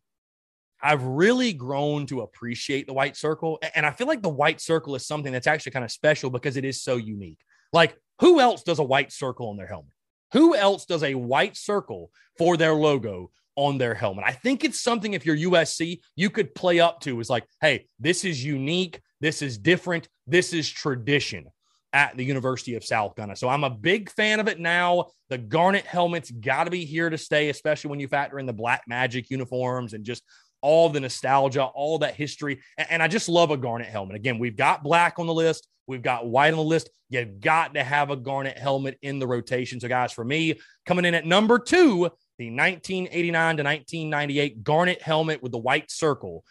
I've 0.85 1.03
really 1.03 1.51
grown 1.51 2.05
to 2.07 2.21
appreciate 2.21 2.85
the 2.85 2.93
white 2.93 3.17
circle. 3.17 3.59
And 3.73 3.87
I 3.87 3.91
feel 3.91 4.05
like 4.05 4.21
the 4.21 4.29
white 4.29 4.61
circle 4.61 4.93
is 4.93 5.07
something 5.07 5.33
that's 5.33 5.47
actually 5.47 5.71
kind 5.71 5.83
of 5.83 5.91
special 5.91 6.29
because 6.29 6.57
it 6.57 6.63
is 6.63 6.83
so 6.83 6.97
unique. 6.97 7.39
Like, 7.73 7.97
who 8.19 8.39
else 8.39 8.61
does 8.61 8.77
a 8.77 8.83
white 8.83 9.11
circle 9.11 9.49
on 9.49 9.57
their 9.57 9.65
helmet? 9.65 9.91
Who 10.33 10.55
else 10.55 10.85
does 10.85 11.01
a 11.01 11.15
white 11.15 11.57
circle 11.57 12.11
for 12.37 12.55
their 12.55 12.75
logo 12.75 13.31
on 13.55 13.79
their 13.79 13.95
helmet? 13.95 14.25
I 14.27 14.33
think 14.33 14.63
it's 14.63 14.79
something 14.79 15.13
if 15.13 15.25
you're 15.25 15.35
USC, 15.35 16.01
you 16.15 16.29
could 16.29 16.53
play 16.53 16.79
up 16.79 16.99
to 17.01 17.19
is 17.19 17.31
like, 17.31 17.45
hey, 17.61 17.87
this 17.99 18.23
is 18.23 18.45
unique. 18.45 19.01
This 19.21 19.41
is 19.41 19.57
different. 19.57 20.07
This 20.27 20.53
is 20.53 20.69
tradition 20.69 21.47
at 21.93 22.15
the 22.17 22.25
University 22.25 22.75
of 22.75 22.83
South 22.83 23.15
Carolina. 23.15 23.37
So 23.37 23.47
I'm 23.47 23.63
a 23.63 23.69
big 23.69 24.11
fan 24.11 24.41
of 24.41 24.49
it 24.49 24.59
now. 24.59 25.05
The 25.29 25.37
garnet 25.37 25.85
helmets 25.85 26.29
got 26.29 26.65
to 26.65 26.69
be 26.69 26.83
here 26.83 27.09
to 27.09 27.17
stay, 27.17 27.49
especially 27.49 27.89
when 27.89 28.01
you 28.01 28.09
factor 28.09 28.37
in 28.37 28.45
the 28.45 28.53
black 28.53 28.83
magic 28.85 29.29
uniforms 29.29 29.93
and 29.93 30.03
just 30.03 30.21
all 30.65 30.89
the 30.89 30.99
nostalgia, 30.99 31.63
all 31.63 31.99
that 31.99 32.15
history. 32.15 32.59
And, 32.77 32.87
and 32.89 33.03
I 33.03 33.07
just 33.07 33.29
love 33.29 33.51
a 33.51 33.57
garnet 33.57 33.87
helmet. 33.87 34.15
Again, 34.15 34.39
we've 34.39 34.57
got 34.57 34.83
black 34.83 35.19
on 35.19 35.27
the 35.27 35.33
list, 35.33 35.67
we've 35.85 36.01
got 36.01 36.27
white 36.27 36.51
on 36.51 36.57
the 36.57 36.63
list. 36.63 36.89
You've 37.09 37.39
got 37.39 37.75
to 37.75 37.83
have 37.83 38.09
a 38.09 38.15
garnet 38.15 38.57
helmet 38.57 38.97
in 39.03 39.19
the 39.19 39.27
rotation. 39.27 39.79
So, 39.79 39.87
guys, 39.87 40.11
for 40.11 40.25
me, 40.25 40.59
coming 40.87 41.05
in 41.05 41.13
at 41.13 41.23
number 41.23 41.59
two, 41.59 42.09
the 42.39 42.49
1989 42.49 43.57
to 43.57 43.63
1998 43.63 44.63
garnet 44.63 45.01
helmet 45.03 45.43
with 45.43 45.51
the 45.51 45.59
white 45.59 45.91
circle. 45.91 46.43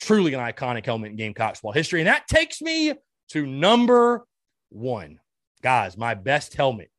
Truly 0.00 0.32
an 0.32 0.40
iconic 0.40 0.86
helmet 0.86 1.10
in 1.10 1.16
Gamecocks 1.16 1.60
ball 1.60 1.72
history. 1.72 2.00
And 2.00 2.08
that 2.08 2.26
takes 2.26 2.62
me 2.62 2.94
to 3.30 3.46
number 3.46 4.24
one. 4.70 5.20
Guys, 5.62 5.98
my 5.98 6.14
best 6.14 6.54
helmet 6.54 6.90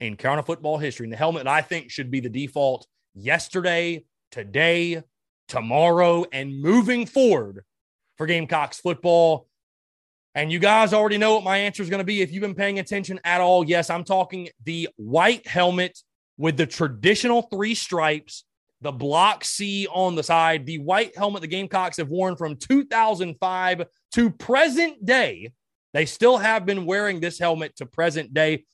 in 0.00 0.16
Carolina 0.16 0.42
football 0.42 0.78
history, 0.78 1.04
and 1.04 1.12
the 1.12 1.18
helmet 1.18 1.46
I 1.46 1.60
think 1.60 1.90
should 1.90 2.10
be 2.10 2.20
the 2.20 2.30
default 2.30 2.86
yesterday, 3.14 4.06
today, 4.30 5.02
tomorrow 5.48 6.24
and 6.32 6.60
moving 6.60 7.06
forward 7.06 7.64
for 8.16 8.26
Gamecocks 8.26 8.80
football. 8.80 9.48
And 10.34 10.50
you 10.50 10.58
guys 10.58 10.92
already 10.92 11.18
know 11.18 11.34
what 11.34 11.44
my 11.44 11.58
answer 11.58 11.82
is 11.82 11.90
going 11.90 11.98
to 11.98 12.04
be 12.04 12.22
if 12.22 12.32
you've 12.32 12.40
been 12.40 12.54
paying 12.54 12.78
attention 12.78 13.20
at 13.24 13.40
all. 13.40 13.64
Yes, 13.64 13.90
I'm 13.90 14.04
talking 14.04 14.48
the 14.64 14.88
white 14.96 15.46
helmet 15.46 15.98
with 16.36 16.56
the 16.56 16.66
traditional 16.66 17.42
three 17.42 17.74
stripes, 17.74 18.44
the 18.80 18.90
block 18.90 19.44
C 19.44 19.86
on 19.86 20.16
the 20.16 20.22
side, 20.22 20.66
the 20.66 20.78
white 20.78 21.16
helmet 21.16 21.42
the 21.42 21.48
Gamecocks 21.48 21.98
have 21.98 22.08
worn 22.08 22.36
from 22.36 22.56
2005 22.56 23.86
to 24.12 24.30
present 24.30 25.04
day. 25.04 25.52
They 25.92 26.06
still 26.06 26.38
have 26.38 26.66
been 26.66 26.86
wearing 26.86 27.20
this 27.20 27.38
helmet 27.38 27.76
to 27.76 27.86
present 27.86 28.34
day. 28.34 28.64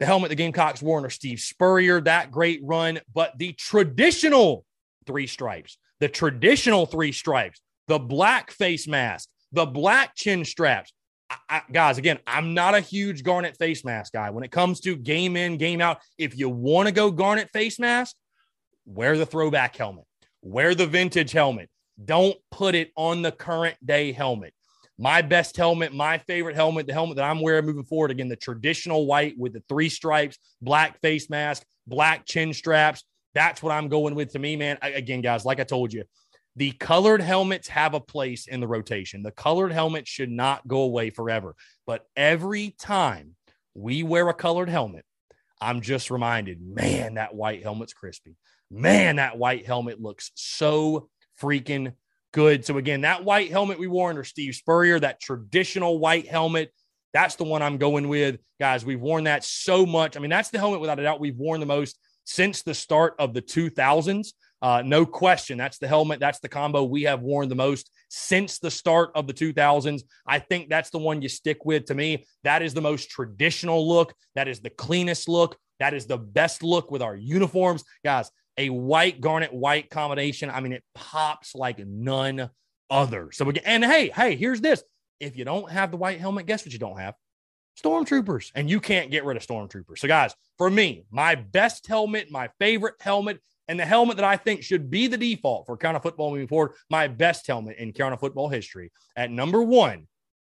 The 0.00 0.06
helmet 0.06 0.30
the 0.30 0.34
Gamecocks 0.34 0.82
wore 0.82 0.96
under 0.96 1.10
Steve 1.10 1.38
Spurrier, 1.38 2.00
that 2.00 2.32
great 2.32 2.60
run, 2.64 3.00
but 3.14 3.38
the 3.38 3.52
traditional 3.52 4.64
three 5.06 5.26
stripes, 5.26 5.78
the 6.00 6.08
traditional 6.08 6.86
three 6.86 7.12
stripes, 7.12 7.60
the 7.88 7.98
black 7.98 8.50
face 8.50 8.86
mask, 8.86 9.28
the 9.52 9.66
black 9.66 10.14
chin 10.14 10.44
straps. 10.44 10.92
I, 11.30 11.36
I, 11.48 11.62
guys, 11.72 11.98
again, 11.98 12.18
I'm 12.26 12.54
not 12.54 12.74
a 12.74 12.80
huge 12.80 13.22
garnet 13.22 13.56
face 13.56 13.84
mask 13.84 14.12
guy. 14.12 14.30
When 14.30 14.44
it 14.44 14.50
comes 14.50 14.80
to 14.80 14.96
game 14.96 15.36
in, 15.36 15.56
game 15.56 15.80
out, 15.80 15.98
if 16.18 16.36
you 16.36 16.48
want 16.48 16.88
to 16.88 16.94
go 16.94 17.10
garnet 17.10 17.50
face 17.52 17.78
mask, 17.78 18.16
wear 18.86 19.16
the 19.16 19.26
throwback 19.26 19.76
helmet, 19.76 20.04
wear 20.42 20.74
the 20.74 20.86
vintage 20.86 21.32
helmet. 21.32 21.70
Don't 22.02 22.36
put 22.50 22.74
it 22.74 22.90
on 22.96 23.22
the 23.22 23.32
current 23.32 23.76
day 23.84 24.12
helmet. 24.12 24.52
My 24.98 25.22
best 25.22 25.56
helmet, 25.56 25.92
my 25.92 26.18
favorite 26.18 26.54
helmet, 26.54 26.86
the 26.86 26.92
helmet 26.92 27.16
that 27.16 27.28
I'm 27.28 27.40
wearing 27.40 27.66
moving 27.66 27.84
forward, 27.84 28.10
again, 28.10 28.28
the 28.28 28.36
traditional 28.36 29.06
white 29.06 29.36
with 29.36 29.52
the 29.52 29.62
three 29.68 29.88
stripes, 29.88 30.38
black 30.62 31.00
face 31.00 31.28
mask, 31.28 31.64
black 31.86 32.26
chin 32.26 32.52
straps. 32.52 33.04
That's 33.34 33.62
what 33.62 33.72
I'm 33.72 33.88
going 33.88 34.14
with 34.14 34.32
to 34.32 34.38
me, 34.38 34.56
man. 34.56 34.78
Again, 34.82 35.20
guys, 35.20 35.44
like 35.44 35.60
I 35.60 35.64
told 35.64 35.92
you, 35.92 36.04
the 36.56 36.70
colored 36.72 37.20
helmets 37.20 37.68
have 37.68 37.94
a 37.94 38.00
place 38.00 38.46
in 38.46 38.60
the 38.60 38.68
rotation. 38.68 39.22
The 39.22 39.32
colored 39.32 39.72
helmet 39.72 40.06
should 40.06 40.30
not 40.30 40.66
go 40.68 40.82
away 40.82 41.10
forever. 41.10 41.56
But 41.86 42.06
every 42.16 42.76
time 42.78 43.34
we 43.74 44.02
wear 44.04 44.28
a 44.28 44.34
colored 44.34 44.68
helmet, 44.68 45.04
I'm 45.60 45.80
just 45.80 46.10
reminded, 46.10 46.60
man, 46.60 47.14
that 47.14 47.34
white 47.34 47.62
helmet's 47.62 47.92
crispy. 47.92 48.36
Man, 48.70 49.16
that 49.16 49.36
white 49.36 49.66
helmet 49.66 50.00
looks 50.00 50.30
so 50.34 51.08
freaking 51.40 51.94
good. 52.32 52.64
So, 52.64 52.78
again, 52.78 53.00
that 53.02 53.24
white 53.24 53.50
helmet 53.50 53.78
we 53.78 53.86
wore 53.86 54.10
under 54.10 54.24
Steve 54.24 54.54
Spurrier, 54.54 55.00
that 55.00 55.20
traditional 55.20 55.98
white 55.98 56.28
helmet, 56.28 56.72
that's 57.12 57.36
the 57.36 57.44
one 57.44 57.62
I'm 57.62 57.78
going 57.78 58.08
with. 58.08 58.38
Guys, 58.60 58.84
we've 58.84 59.00
worn 59.00 59.24
that 59.24 59.44
so 59.44 59.86
much. 59.86 60.16
I 60.16 60.20
mean, 60.20 60.30
that's 60.30 60.50
the 60.50 60.58
helmet 60.58 60.80
without 60.80 60.98
a 60.98 61.02
doubt 61.02 61.20
we've 61.20 61.36
worn 61.36 61.60
the 61.60 61.66
most 61.66 61.98
since 62.24 62.62
the 62.62 62.74
start 62.74 63.14
of 63.18 63.34
the 63.34 63.42
2000s. 63.42 64.32
Uh, 64.62 64.82
no 64.82 65.04
question. 65.04 65.58
That's 65.58 65.78
the 65.78 65.86
helmet. 65.86 66.20
That's 66.20 66.40
the 66.40 66.48
combo 66.48 66.84
we 66.84 67.02
have 67.02 67.20
worn 67.20 67.48
the 67.50 67.54
most 67.54 67.90
since 68.08 68.58
the 68.58 68.70
start 68.70 69.10
of 69.14 69.26
the 69.26 69.34
2000s. 69.34 70.02
I 70.26 70.38
think 70.38 70.70
that's 70.70 70.90
the 70.90 70.98
one 70.98 71.20
you 71.20 71.28
stick 71.28 71.66
with. 71.66 71.84
To 71.86 71.94
me, 71.94 72.24
that 72.44 72.62
is 72.62 72.72
the 72.72 72.80
most 72.80 73.10
traditional 73.10 73.86
look. 73.86 74.14
That 74.34 74.48
is 74.48 74.60
the 74.60 74.70
cleanest 74.70 75.28
look. 75.28 75.56
That 75.80 75.92
is 75.92 76.06
the 76.06 76.16
best 76.16 76.62
look 76.62 76.90
with 76.90 77.02
our 77.02 77.14
uniforms. 77.14 77.84
Guys, 78.04 78.30
a 78.56 78.70
white 78.70 79.20
garnet 79.20 79.52
white 79.52 79.90
combination. 79.90 80.48
I 80.48 80.60
mean, 80.60 80.72
it 80.72 80.84
pops 80.94 81.54
like 81.54 81.78
none 81.78 82.48
other. 82.88 83.32
So, 83.32 83.48
again, 83.48 83.64
and 83.66 83.84
hey, 83.84 84.08
hey, 84.08 84.36
here's 84.36 84.60
this. 84.60 84.82
If 85.20 85.36
you 85.36 85.44
don't 85.44 85.70
have 85.70 85.90
the 85.90 85.96
white 85.96 86.20
helmet, 86.20 86.46
guess 86.46 86.64
what 86.64 86.72
you 86.72 86.78
don't 86.78 86.98
have? 86.98 87.14
Stormtroopers. 87.82 88.50
And 88.54 88.70
you 88.70 88.80
can't 88.80 89.10
get 89.10 89.24
rid 89.24 89.36
of 89.36 89.46
Stormtroopers. 89.46 89.98
So, 89.98 90.08
guys, 90.08 90.34
for 90.58 90.70
me, 90.70 91.04
my 91.10 91.34
best 91.34 91.86
helmet, 91.86 92.30
my 92.30 92.48
favorite 92.58 92.94
helmet 93.00 93.40
and 93.68 93.80
the 93.80 93.84
helmet 93.84 94.16
that 94.16 94.24
I 94.24 94.36
think 94.36 94.62
should 94.62 94.90
be 94.90 95.06
the 95.06 95.16
default 95.16 95.66
for 95.66 95.76
Carolina 95.76 96.02
football 96.02 96.30
moving 96.30 96.48
forward, 96.48 96.72
my 96.90 97.08
best 97.08 97.46
helmet 97.46 97.78
in 97.78 97.92
Carolina 97.92 98.18
football 98.18 98.48
history. 98.48 98.92
At 99.16 99.30
number 99.30 99.62
one, 99.62 100.06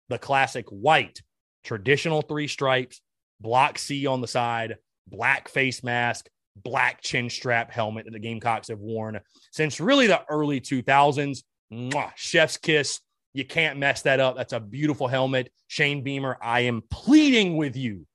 the 0.08 0.18
classic 0.18 0.66
white, 0.68 1.20
traditional 1.64 2.22
three 2.22 2.48
stripes, 2.48 3.00
block 3.40 3.78
C 3.78 4.06
on 4.06 4.20
the 4.20 4.28
side, 4.28 4.76
black 5.06 5.48
face 5.48 5.82
mask, 5.82 6.28
black 6.56 7.00
chin 7.02 7.30
strap 7.30 7.70
helmet 7.70 8.04
that 8.04 8.12
the 8.12 8.18
Gamecocks 8.18 8.68
have 8.68 8.78
worn 8.78 9.20
since 9.52 9.80
really 9.80 10.06
the 10.06 10.22
early 10.28 10.60
2000s. 10.60 11.42
Mwah, 11.72 12.12
chef's 12.16 12.56
kiss. 12.56 13.00
You 13.34 13.44
can't 13.44 13.78
mess 13.78 14.02
that 14.02 14.20
up. 14.20 14.36
That's 14.36 14.52
a 14.52 14.60
beautiful 14.60 15.08
helmet. 15.08 15.50
Shane 15.68 16.02
Beamer, 16.02 16.36
I 16.42 16.60
am 16.60 16.82
pleading 16.90 17.56
with 17.56 17.76
you 17.76 18.06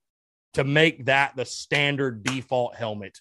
to 0.53 0.63
make 0.63 1.05
that 1.05 1.35
the 1.35 1.45
standard 1.45 2.23
default 2.23 2.75
helmet 2.75 3.19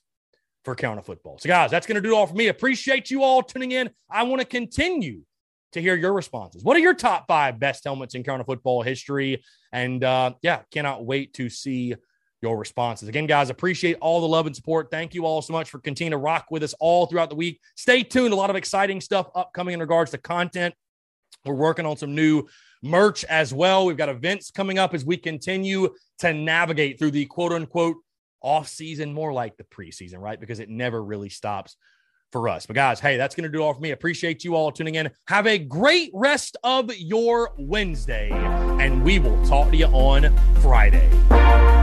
for 0.65 0.75
Carolina 0.75 1.03
football. 1.03 1.39
So, 1.39 1.49
guys, 1.49 1.71
that's 1.71 1.87
going 1.87 2.01
to 2.03 2.07
do 2.07 2.15
all 2.15 2.27
for 2.27 2.35
me. 2.35 2.49
Appreciate 2.49 3.11
you 3.11 3.23
all 3.23 3.43
tuning 3.43 3.73
in. 3.73 3.91
I 4.11 4.25
want 4.25 4.41
to 4.41 4.47
continue 4.47 5.23
to 5.73 5.81
hear 5.81 5.95
your 5.95 6.13
responses. 6.13 6.65
What 6.65 6.77
are 6.77 6.81
your 6.81 6.95
top 6.95 7.27
five 7.29 7.59
best 7.59 7.85
helmets 7.85 8.15
in 8.15 8.23
Carolina 8.25 8.45
football 8.45 8.83
history? 8.83 9.43
And 9.73 10.03
uh, 10.03 10.35
yeah, 10.43 10.63
cannot 10.71 11.05
wait 11.05 11.35
to 11.35 11.49
see 11.49 11.95
your 12.43 12.59
responses. 12.59 13.09
Again, 13.09 13.27
guys, 13.27 13.51
appreciate 13.51 13.97
all 14.01 14.21
the 14.21 14.29
love 14.29 14.47
and 14.47 14.55
support. 14.55 14.91
Thank 14.91 15.15
you 15.15 15.25
all 15.25 15.41
so 15.41 15.53
much 15.53 15.71
for 15.71 15.79
continuing 15.79 16.13
to 16.13 16.19
rock 16.19 16.47
with 16.51 16.63
us 16.63 16.75
all 16.81 17.07
throughout 17.07 17.31
the 17.31 17.37
week. 17.37 17.61
Stay 17.77 18.03
tuned. 18.03 18.33
A 18.33 18.37
lot 18.37 18.51
of 18.51 18.57
exciting 18.57 19.01
stuff 19.01 19.29
upcoming 19.35 19.75
in 19.75 19.81
regards 19.81 20.11
to 20.11 20.19
content. 20.19 20.75
We're 21.47 21.55
working 21.55 21.87
on 21.87 21.97
some 21.97 22.15
new 22.15 22.47
merch 22.83 23.25
as 23.25 23.53
well. 23.55 23.87
We've 23.87 23.97
got 23.97 24.09
events 24.09 24.51
coming 24.51 24.79
up 24.79 24.95
as 24.95 25.05
we 25.05 25.17
continue 25.17 25.91
to 26.19 26.33
navigate 26.33 26.99
through 26.99 27.13
the 27.13 27.27
quote 27.27 27.53
unquote 27.53 27.97
off 28.41 28.69
season, 28.69 29.13
more 29.13 29.33
like 29.33 29.57
the 29.57 29.65
preseason, 29.65 30.19
right? 30.19 30.39
Because 30.39 30.61
it 30.61 30.69
never 30.69 31.03
really 31.03 31.29
stops 31.29 31.77
for 32.33 32.49
us. 32.49 32.67
But 32.67 32.77
guys, 32.77 33.01
hey, 33.01 33.17
that's 33.17 33.35
going 33.35 33.51
to 33.51 33.57
do 33.57 33.63
all 33.63 33.75
for 33.75 33.81
me. 33.81 33.91
Appreciate 33.93 34.45
you 34.45 34.55
all 34.55 34.73
tuning 34.73 34.97
in. 34.97 35.11
Have 35.29 35.47
a 35.47 35.59
great 35.59 36.11
rest 36.13 36.57
of 36.65 36.95
your 36.97 37.53
Wednesday, 37.59 38.31
and 38.33 39.03
we 39.03 39.19
will 39.19 39.45
talk 39.47 39.71
to 39.71 39.77
you 39.77 39.87
on 39.87 40.35
Friday. 40.61 41.76